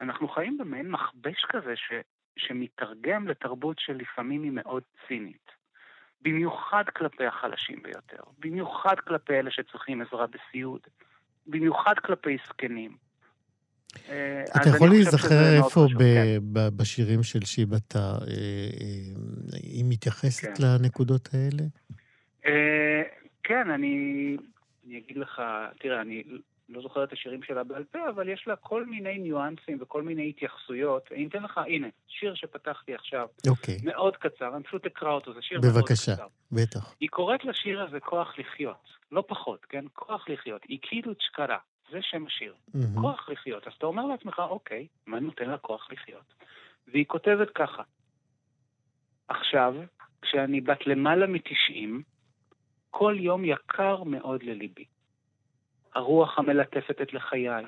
[0.00, 1.92] אנחנו חיים במעין מכבש כזה ש,
[2.36, 5.50] שמתרגם לתרבות שלפעמים היא מאוד צינית.
[6.22, 10.80] במיוחד כלפי החלשים ביותר, במיוחד כלפי אלה שצריכים עזרה בסיעוד,
[11.46, 13.05] במיוחד כלפי זקנים.
[14.08, 16.38] אה, אתה יכול להיזכר איפה כן.
[16.76, 20.62] בשירים של שיבתה אה, אה, היא מתייחסת כן.
[20.62, 21.62] לנקודות האלה?
[23.44, 24.36] כן, אני
[24.84, 25.42] אגיד לך,
[25.80, 26.22] תראה, אני
[26.68, 30.28] לא זוכר את השירים שלה בעל פה, אבל יש לה כל מיני ניואנסים וכל מיני
[30.28, 31.08] התייחסויות.
[31.12, 33.26] אני אתן לך, הנה, שיר שפתחתי עכשיו.
[33.48, 33.78] אוקיי.
[33.84, 35.80] מאוד קצר, אני פשוט אקרא אותו, זה שיר מאוד קצר.
[35.80, 36.14] בבקשה,
[36.52, 36.94] בטח.
[37.00, 39.84] היא קוראת לשיר הזה כוח לחיות, לא פחות, כן?
[39.94, 40.62] כוח לחיות.
[40.68, 41.58] איקידו צ'קרה.
[41.90, 42.54] זה שם השיר.
[42.54, 43.00] Mm-hmm.
[43.00, 43.66] כוח לחיות.
[43.66, 46.34] אז אתה אומר לעצמך, אוקיי, מה נותן לה כוח לחיות?
[46.86, 47.82] והיא כותבת ככה:
[49.28, 49.74] עכשיו,
[50.22, 52.02] כשאני בת למעלה מתשעים,
[52.90, 54.84] כל יום יקר מאוד לליבי.
[55.94, 57.64] הרוח המלטפת את לחיי,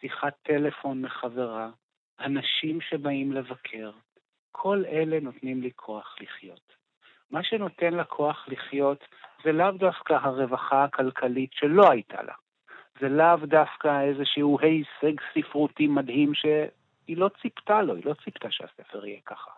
[0.00, 1.70] שיחת טלפון מחברה,
[2.20, 3.90] אנשים שבאים לבקר,
[4.52, 6.72] כל אלה נותנים לי כוח לחיות.
[7.30, 9.04] מה שנותן לה כוח לחיות
[9.44, 12.34] זה לאו דווקא הרווחה הכלכלית שלא הייתה לה.
[13.00, 19.06] זה לאו דווקא איזשהו הישג ספרותי מדהים שהיא לא ציפתה לו, היא לא ציפתה שהספר
[19.06, 19.50] יהיה ככה.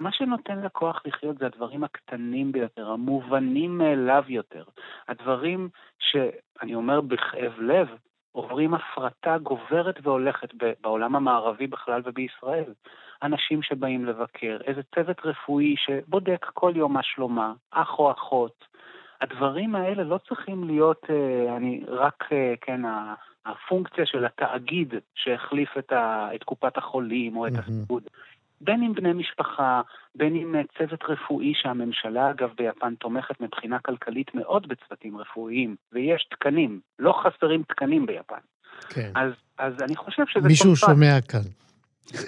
[0.00, 4.64] מה שנותן לה כוח לחיות זה הדברים הקטנים ביותר, המובנים מאליו יותר.
[5.08, 7.88] הדברים שאני אומר בכאב לב,
[8.32, 10.48] עוברים הפרטה גוברת והולכת
[10.80, 12.72] בעולם המערבי בכלל ובישראל.
[13.22, 18.64] אנשים שבאים לבקר, איזה צוות רפואי שבודק כל יום מה שלומה, אח או אחות,
[19.20, 22.80] הדברים האלה לא צריכים להיות, אה, אני רק, אה, כן,
[23.46, 27.58] הפונקציה של התאגיד שהחליף את, ה, את קופת החולים או את mm-hmm.
[27.58, 28.02] הסיעוד.
[28.60, 29.80] בין אם בני משפחה,
[30.14, 36.28] בין אם אה, צוות רפואי שהממשלה, אגב, ביפן תומכת מבחינה כלכלית מאוד בצוותים רפואיים, ויש
[36.30, 38.40] תקנים, לא חסרים תקנים ביפן.
[38.88, 39.12] כן.
[39.14, 40.48] אז, אז אני חושב שזה...
[40.48, 40.76] מישהו.
[40.76, 41.40] שומע כאן.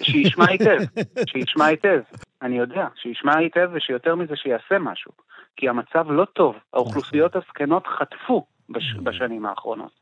[0.02, 0.78] שישמע היטב,
[1.26, 2.00] שישמע היטב.
[2.42, 5.12] אני יודע, שישמע היטב ושיותר מזה שיעשה משהו.
[5.56, 9.92] כי המצב לא טוב, האוכלוסיות הזקנות חטפו בש, בשנים האחרונות.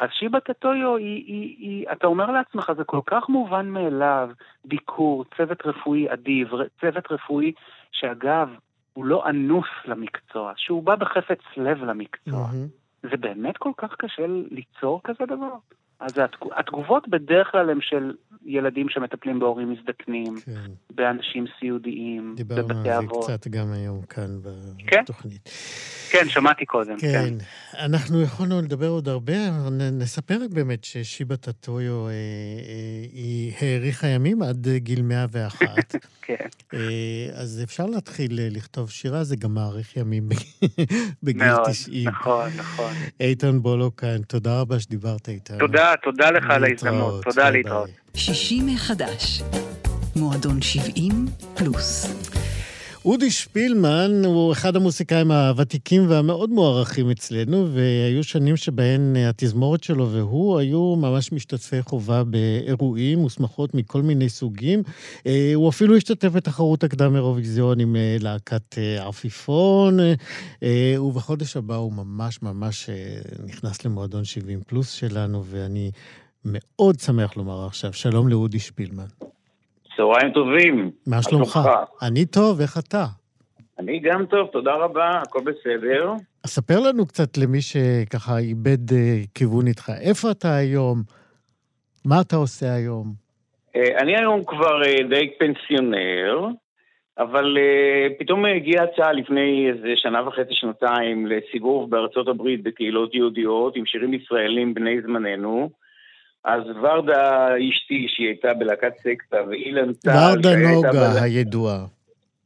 [0.00, 4.30] אז שיבה טטויו היא, היא, היא, אתה אומר לעצמך, זה כל כך מובן מאליו,
[4.64, 6.48] ביקור, צוות רפואי אדיב,
[6.80, 7.52] צוות רפואי
[7.92, 8.48] שאגב,
[8.92, 12.46] הוא לא אנוס למקצוע, שהוא בא בחפץ לב למקצוע.
[12.46, 13.08] Mm-hmm.
[13.10, 15.54] זה באמת כל כך קשה ליצור כזה דבר?
[16.00, 16.12] אז
[16.56, 18.12] התגובות בדרך כלל הן של
[18.44, 20.70] ילדים שמטפלים בהורים מזדקנים, כן.
[20.94, 22.74] באנשים סיעודיים, בבתי אבות.
[22.74, 24.40] דיברנו על זה קצת גם היום כאן
[24.86, 25.02] כן?
[25.02, 25.48] בתוכנית.
[26.10, 27.06] כן, כן שמעתי קודם, כן.
[27.12, 27.34] כן.
[27.84, 29.34] אנחנו יכולנו לדבר עוד הרבה,
[29.92, 32.14] נספר באמת ששיבה טטויו, אה, אה,
[33.12, 35.66] היא האריכה ימים עד גיל 101.
[36.22, 36.48] כן.
[36.74, 40.28] אה, אז אפשר להתחיל אה, לכתוב שירה, זה גם מאריך ימים
[41.22, 42.08] בגיל מאוד, 90.
[42.08, 42.92] נכון, נכון.
[43.20, 45.58] איתן בולו כאן, תודה רבה שדיברת איתנו.
[45.58, 47.24] תודה, תודה לך על ההזדמנות.
[47.24, 47.90] תודה, להתראות.
[48.14, 49.42] 60 מחדש,
[50.16, 52.06] מועדון 70 פלוס.
[53.04, 60.58] אודי שפילמן הוא אחד המוסיקאים הוותיקים והמאוד מוערכים אצלנו, והיו שנים שבהן התזמורת שלו והוא
[60.58, 64.82] היו ממש משתתפי חובה באירועים ושמחות מכל מיני סוגים.
[65.26, 69.98] אה, הוא אפילו השתתף בתחרות הקדם אירוויזיון עם אה, להקת אה, עפיפון,
[70.98, 72.90] ובחודש הבא הוא ממש ממש
[73.46, 75.90] נכנס למועדון 70 פלוס שלנו, ואני
[76.44, 79.06] מאוד שמח לומר עכשיו, שלום לאודי שפילמן.
[80.00, 80.90] צהריים טובים.
[81.06, 81.58] מה שלומך?
[82.02, 83.04] אני טוב, איך אתה?
[83.78, 86.12] אני גם טוב, תודה רבה, הכל בסדר.
[86.44, 88.94] אז ספר לנו קצת למי שככה איבד uh,
[89.34, 89.92] כיוון איתך.
[90.00, 91.02] איפה אתה היום?
[92.04, 93.06] מה אתה עושה היום?
[93.76, 96.46] Uh, אני היום כבר uh, די פנסיונר,
[97.18, 97.58] אבל
[98.18, 104.14] פתאום הגיעה הצעה לפני איזה שנה וחצי, שנתיים, לסיבוב בארצות הברית בקהילות יהודיות עם שירים
[104.14, 105.70] ישראלים בני זמננו.
[106.44, 111.22] אז ורדה אשתי, שהיא הייתה בלהקת סקטה, ואילן טל, ורדה נוגה בל...
[111.22, 111.84] הידועה.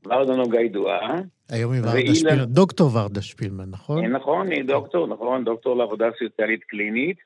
[0.07, 1.14] ורדה נוגה הידועה.
[1.51, 2.14] היום היא ורדה ואילן...
[2.14, 4.05] שפילמן, דוקטור ורדה שפילמן, נכון?
[4.07, 7.16] נכון, היא דוקטור, נכון, דוקטור לעבודה סוציאלית קלינית.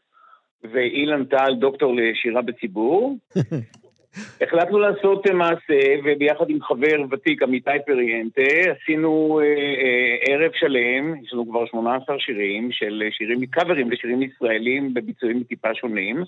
[0.72, 3.16] ואילן טל, דוקטור לשירה בציבור.
[4.42, 11.32] החלטנו לעשות מעשה, וביחד עם חבר ותיק, עמיתי פריאנטה, עשינו אה, אה, ערב שלם, יש
[11.32, 16.24] לנו כבר 18 שירים, של שירים, קאברים לשירים ישראלים בביצועים טיפה שונים.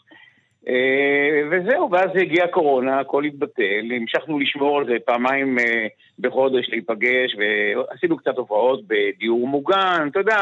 [0.68, 5.86] אה, וזהו, ואז הגיעה קורונה, הכל התבטל, המשכנו לשמור על זה פעמיים אה,
[6.18, 10.36] בחודש להיפגש, ועשינו קצת הופעות בדיור מוגן, אתה יודע,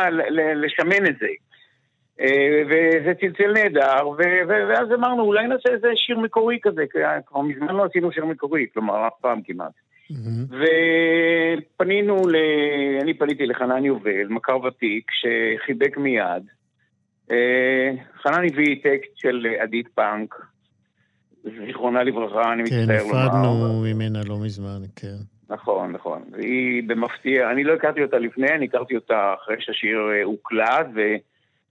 [0.54, 1.28] לשמן את זה.
[2.20, 4.08] אה, וזה צלצל נהדר,
[4.48, 6.84] ואז אמרנו, אולי נעשה איזה שיר מקורי כזה,
[7.26, 9.72] כבר מזמן לא עשינו שיר מקורי, כלומר, אף פעם כמעט.
[10.50, 12.36] ופנינו ל...
[13.02, 16.42] אני פניתי לחנן יובל, מכר ותיק, שחיבק מיד.
[17.32, 17.90] אה,
[18.22, 20.34] חנן הביא טקסט של עדית פאנק,
[21.44, 23.12] זיכרונה לברכה, אני כן, מצטער לומר.
[23.12, 25.16] כן, נפרדנו ממנה לא מזמן, כן.
[25.50, 26.22] נכון, נכון.
[26.32, 30.86] והיא במפתיע, אני לא הכרתי אותה לפני, אני הכרתי אותה אחרי שהשיר אה, הוקלט,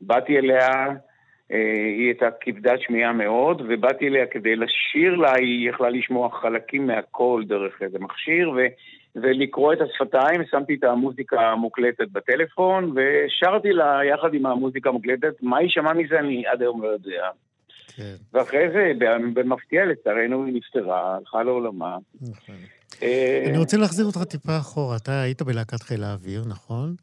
[0.02, 0.88] ובאתי אליה,
[1.52, 6.88] אה, היא הייתה כבדת שמיעה מאוד, ובאתי אליה כדי לשיר לה, היא יכלה לשמוע חלקים
[6.88, 8.58] מהקול דרך איזה מכשיר, ו...
[9.22, 15.58] ולקרוא את השפתיים, שמתי את המוזיקה המוקלטת בטלפון, ושרתי לה יחד עם המוזיקה המוקלטת, מה
[15.58, 17.30] היא שמעה מזה אני עד היום לא יודע.
[17.96, 18.16] כן.
[18.34, 18.92] ואחרי זה,
[19.34, 21.98] במפתיע לצערנו, היא נפטרה, הלכה לעולמה.
[22.22, 22.56] נכון.
[23.04, 24.96] אה, אני רוצה להחזיר אותך טיפה אחורה.
[24.96, 26.96] אתה היית בלהקת חיל האוויר, נכון?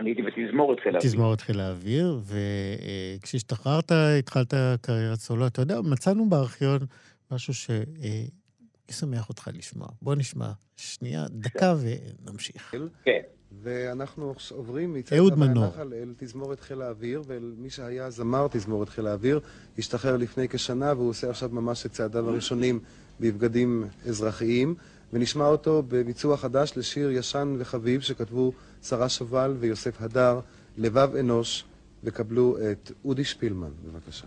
[0.00, 1.10] אני הייתי בתזמורת חיל האוויר.
[1.10, 2.18] תזמורת חיל האוויר,
[3.20, 5.46] וכשהשתחררת, התחלת קריירת סולו.
[5.46, 6.78] אתה יודע, מצאנו בארכיון
[7.32, 7.70] משהו ש...
[8.90, 9.88] ישמח אותך לשמוע.
[10.02, 12.74] בוא נשמע שנייה, דקה ונמשיך.
[13.04, 13.20] כן.
[13.62, 19.40] ואנחנו עוברים מצד הנחל אל תזמורת חיל האוויר, ואל מי שהיה זמר תזמורת חיל האוויר,
[19.78, 22.80] השתחרר לפני כשנה, והוא עושה עכשיו ממש את צעדיו הראשונים
[23.20, 24.74] בבגדים אזרחיים,
[25.12, 30.40] ונשמע אותו בביצוע חדש לשיר ישן וחביב שכתבו שרה שובל ויוסף הדר,
[30.76, 31.64] לבב אנוש,
[32.04, 34.26] וקבלו את אודי שפילמן, בבקשה.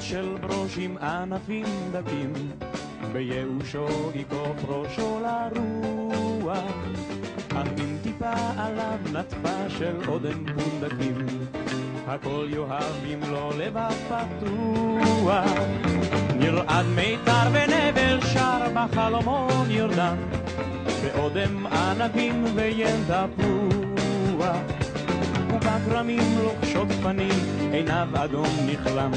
[0.00, 2.32] של ברוש עם ענפים דקים,
[3.12, 6.58] בייאושו ייקוף ראשו לרוח,
[7.50, 11.26] אך אם טיפה עליו נטפה של אודם פונדקים,
[12.06, 15.50] הכל יאהב במלוא לבב פתוח.
[16.38, 20.16] נרעד מיתר ונבל שר בחלומון ירדן,
[21.02, 24.79] באודם ענבים וין תפוח.
[25.60, 27.34] ובכרמים לוחשות פנים,
[27.72, 29.10] עיניו אדום נכלם.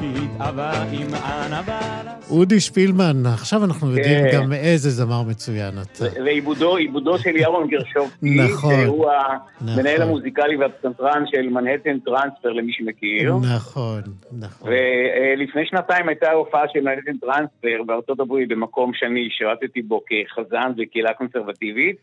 [0.00, 2.02] כי והתאווה עם ענווה.
[2.30, 4.36] אודי שפילמן, עכשיו אנחנו יודעים כן.
[4.36, 6.04] גם איזה זמר מצוין אתה.
[6.24, 10.08] ועיבודו של ירון גרשובסקי, נכון, שהוא המנהל נכון.
[10.08, 13.34] המוזיקלי והפסנתרן של מנהטן טרנספר, למי שמכיר.
[13.54, 14.00] נכון,
[14.38, 14.70] נכון.
[14.70, 21.12] ולפני שנתיים הייתה הופעה של מנהטן טרנספר בארצות הברית, במקום שאני שירתתי בו כחזן וקהילה
[21.12, 21.96] קונסרבטיבית.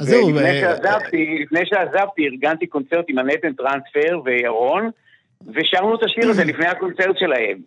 [0.00, 0.26] אז זהו.
[0.26, 4.90] ולפני אה, שעזבתי, לפני שעזבתי, ארגנתי קונצרט עם מנהטן טרנספר וירון,
[5.54, 7.58] ושרנו את השיר הזה לפני הקונצרט שלהם.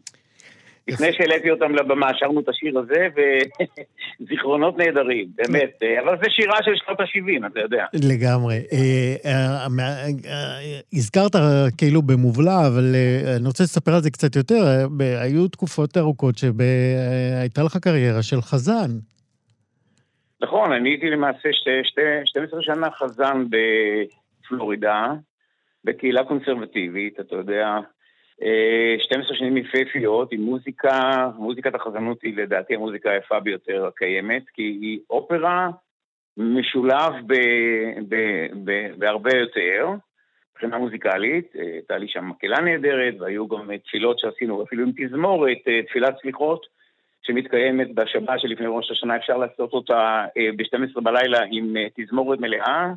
[0.88, 3.08] לפני שהעליתי אותם לבמה, שרנו את השיר הזה,
[4.22, 5.80] וזיכרונות נהדרים, באמת.
[6.06, 7.86] אבל זה שירה של שנות ה-70, אתה יודע.
[7.94, 8.56] לגמרי.
[8.74, 9.68] אה, אה,
[10.94, 11.36] הזכרת
[11.78, 12.96] כאילו במובלע, אבל
[13.36, 14.88] אני רוצה לספר על זה קצת יותר.
[15.00, 18.92] היו תקופות ארוכות שהייתה לך קריירה של חזן.
[20.42, 21.50] נכון, אני הייתי למעשה
[22.26, 25.14] 12 שנה חזן בפלורידה,
[25.84, 27.80] בקהילה קונסרבטיבית, אתה יודע,
[29.00, 34.62] 12 אה, שנים יפהפיות עם מוזיקה, מוזיקת החזנות היא לדעתי המוזיקה היפה ביותר הקיימת, כי
[34.62, 35.70] היא אופרה
[36.38, 37.34] משולב ב,
[38.10, 38.16] ב,
[38.64, 39.90] ב, בהרבה יותר,
[40.52, 45.58] מבחינה מוזיקלית, אה, הייתה לי שם מקהלה נהדרת, והיו גם תפילות שעשינו אפילו עם תזמורת,
[45.68, 46.77] אה, תפילת סליחות.
[47.28, 52.92] שמתקיימת בשבת שלפני ראש השנה, אפשר לעשות אותה אה, ב-12 בלילה עם אה, תזמורת מלאה.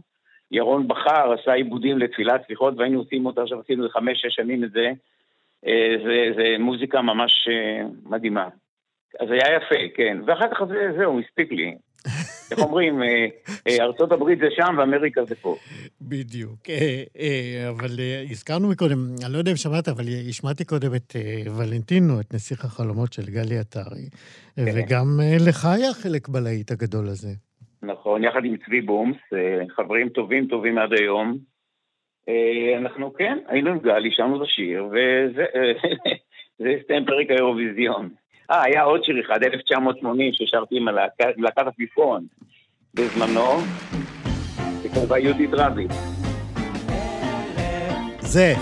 [0.52, 4.92] ירון בכר עשה עיבודים לתפילת סליחות, והיינו עושים אותה, עכשיו עשינו חמש-שש שנים את זה.
[5.66, 7.48] אה, זה, זה מוזיקה ממש
[8.06, 8.48] מדהימה.
[9.20, 10.18] אז היה יפה, כן.
[10.26, 11.76] ואחר כך זה, זהו, הספיק לי.
[12.50, 13.26] איך אומרים, אה,
[13.68, 15.56] אה, ארצות הברית זה שם ואמריקה זה פה.
[16.00, 16.70] בדיוק.
[16.70, 17.90] אה, אבל
[18.30, 21.16] הזכרנו מקודם, אני לא יודע אם שמעת, אבל השמעתי קודם את
[21.58, 24.08] ולנטינו, את נסיך החלומות של גלי עטרי,
[24.56, 24.64] כן.
[24.74, 25.06] וגם
[25.48, 27.28] לך היה חלק בלהיט הגדול הזה.
[27.82, 29.16] נכון, יחד עם צבי בומס,
[29.76, 31.38] חברים טובים טובים עד היום.
[32.78, 35.44] אנחנו כן, היינו עם גלי, שמנו את השיר, וזה
[36.80, 38.08] הסתיים פרק האירוויזיון.
[38.50, 40.88] אה, היה עוד שיר אחד, 1980, ששרתי עם
[41.36, 42.26] להקת הפיפון
[42.94, 43.58] בזמנו,
[44.82, 45.86] וכמובן יהודית רבי.
[48.20, 48.54] זה.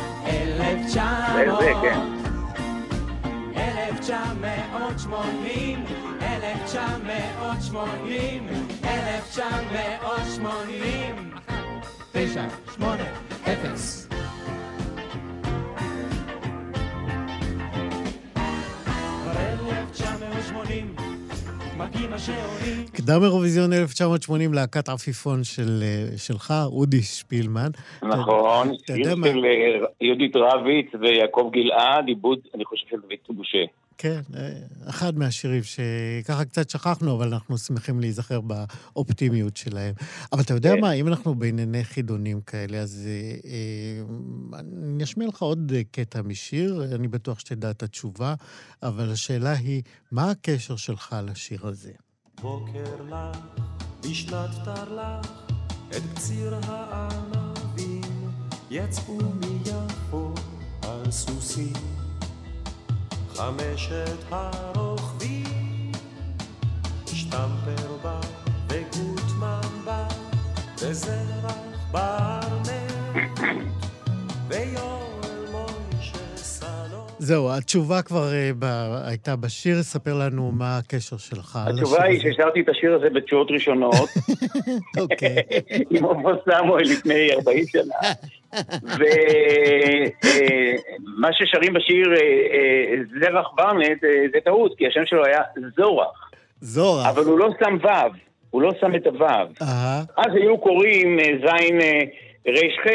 [0.86, 1.00] זה,
[1.60, 1.98] זה, כן.
[3.56, 5.84] 1980,
[6.22, 8.48] 1980,
[8.84, 11.30] 1980,
[12.12, 13.04] תשע, שמונה,
[13.44, 14.07] אפס.
[22.92, 27.70] קדם אירוויזיון 1980, להקת עפיפון של, אה, שלך, אודי שפילמן.
[28.02, 33.64] נכון, שיר של אה, יהודית רביץ ויעקב גלעד, עיבוד, אני חושב, של דוד בושה.
[33.98, 34.52] כן, אה,
[34.88, 39.94] אחד מהשירים שככה קצת שכחנו, אבל אנחנו שמחים להיזכר באופטימיות שלהם.
[40.32, 40.80] אבל אתה יודע כן.
[40.80, 46.94] מה, אם אנחנו בענייני חידונים כאלה, אז אה, אה, אני אשמיע לך עוד קטע משיר,
[46.94, 48.34] אני בטוח שתדע את התשובה,
[48.82, 49.82] אבל השאלה היא,
[50.12, 51.92] מה הקשר שלך לשיר הזה?
[52.40, 53.38] בוקר לך,
[54.02, 55.48] בשנת תרל"ח,
[55.90, 58.30] את קציר הענבים,
[58.70, 60.34] יצאו מיפו
[60.82, 62.07] על סוסים.
[63.38, 65.92] חמשת הרוכבים,
[67.06, 67.87] שטמפר
[77.28, 78.26] זהו, התשובה כבר
[78.58, 78.64] ב...
[79.04, 81.58] הייתה בשיר, ספר לנו מה הקשר שלך.
[81.66, 84.08] התשובה היא ששרתי את השיר הזה בתשואות ראשונות.
[85.02, 85.36] אוקיי.
[85.90, 87.94] עם אובו סמואל לפני 40 שנה.
[91.08, 95.42] ומה ששרים בשיר אה, אה, זרח ברנט אה, זה טעות, כי השם שלו היה
[95.76, 96.30] זורח.
[96.60, 97.06] זורח.
[97.06, 97.88] אבל הוא לא שם ו',
[98.50, 99.26] הוא לא שם את הו'.
[100.16, 101.78] אז היו קוראים זין
[102.48, 102.86] ר"ח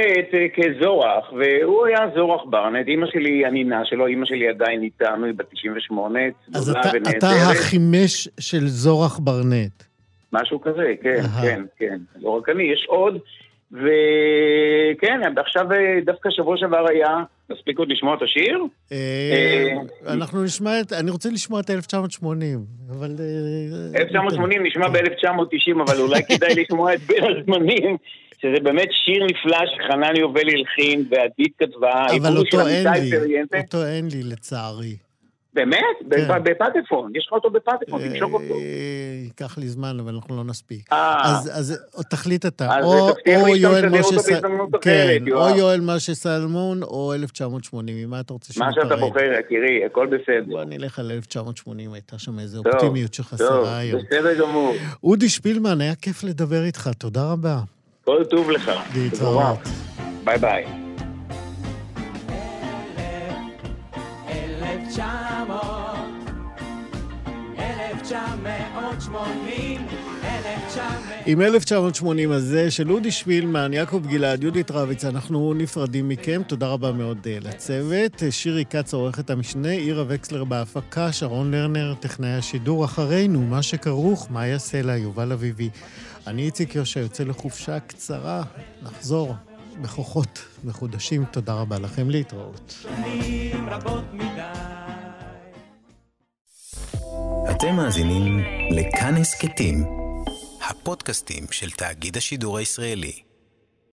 [0.56, 2.88] כזורח, והוא היה זורח ברנט.
[2.88, 6.20] אימא שלי הנינה שלו, אימא שלי עדיין איתנו, היא בת 98,
[6.56, 6.80] אז אתה,
[7.18, 9.84] אתה החימש של זורח ברנט.
[10.34, 11.97] משהו כזה, כן, כן, כן.
[12.22, 13.18] לא רק אני, יש עוד.
[13.72, 15.66] וכן, עכשיו
[16.06, 18.60] דווקא שבוע שעבר היה, נספיק עוד לשמוע את השיר?
[18.91, 18.97] אה,
[20.08, 22.60] אה, אנחנו נשמע את, אני רוצה לשמוע את 1980,
[22.91, 23.12] אבל...
[23.95, 27.97] 1980 אה, נשמע ב-1990, אבל אולי כדאי לשמוע את בין הזמנים,
[28.44, 32.06] שזה באמת שיר נפלא שחנן יובל הלחין ועדית כתבה.
[32.22, 34.96] אבל אותו אין לי, אותו אין לי לצערי.
[35.54, 35.78] באמת?
[36.12, 36.44] כן.
[36.44, 38.54] בפטפון, יש לך אותו בפטפון, תמשוך אותו.
[38.54, 40.94] אה, ייקח לי זמן, אבל אנחנו לא נספיק.
[40.94, 41.39] אה.
[41.52, 42.70] אז תחליט אתה,
[43.36, 48.70] או יואל משה סלמון, כן, או יואל משה סלמון, או 1980, ממה אתה רוצה מה
[48.74, 50.44] שאתה בוחר, יקירי, הכל בסדר.
[50.48, 54.00] בוא נלך על 1980, הייתה שם איזו אופטימיות שחסרה היום.
[54.00, 54.76] טוב, בסדר גמור.
[55.04, 57.60] אודי שפילמן, היה כיף לדבר איתך, תודה רבה.
[58.06, 58.72] כל טוב לך.
[58.95, 59.60] להתראות.
[60.24, 60.66] ביי ביי.
[71.26, 76.41] עם 1980 הזה של אודי שפילמן, יעקב גלעד, יהודית רביץ, אנחנו נפרדים מכם.
[76.47, 78.24] תודה רבה מאוד אה, לצוות.
[78.30, 82.86] שירי כץ, עורכת המשנה, עירה וקסלר בהפקה, שרון לרנר, טכנאי השידור.
[82.86, 85.70] אחרינו, מה שכרוך, מה יעשה לה, יובל אביבי.
[86.28, 88.43] אני איציק יושע, יוצא לחופשה קצרה.
[88.84, 89.36] נחזור
[89.82, 91.26] בכוחות מחודשים.
[91.26, 92.86] תודה רבה לכם, להתראות.
[97.51, 98.39] אתם מאזינים
[98.71, 99.86] לכאן הסכתים,
[100.69, 103.33] הפודקאסטים של תאגיד השידור הישראלי.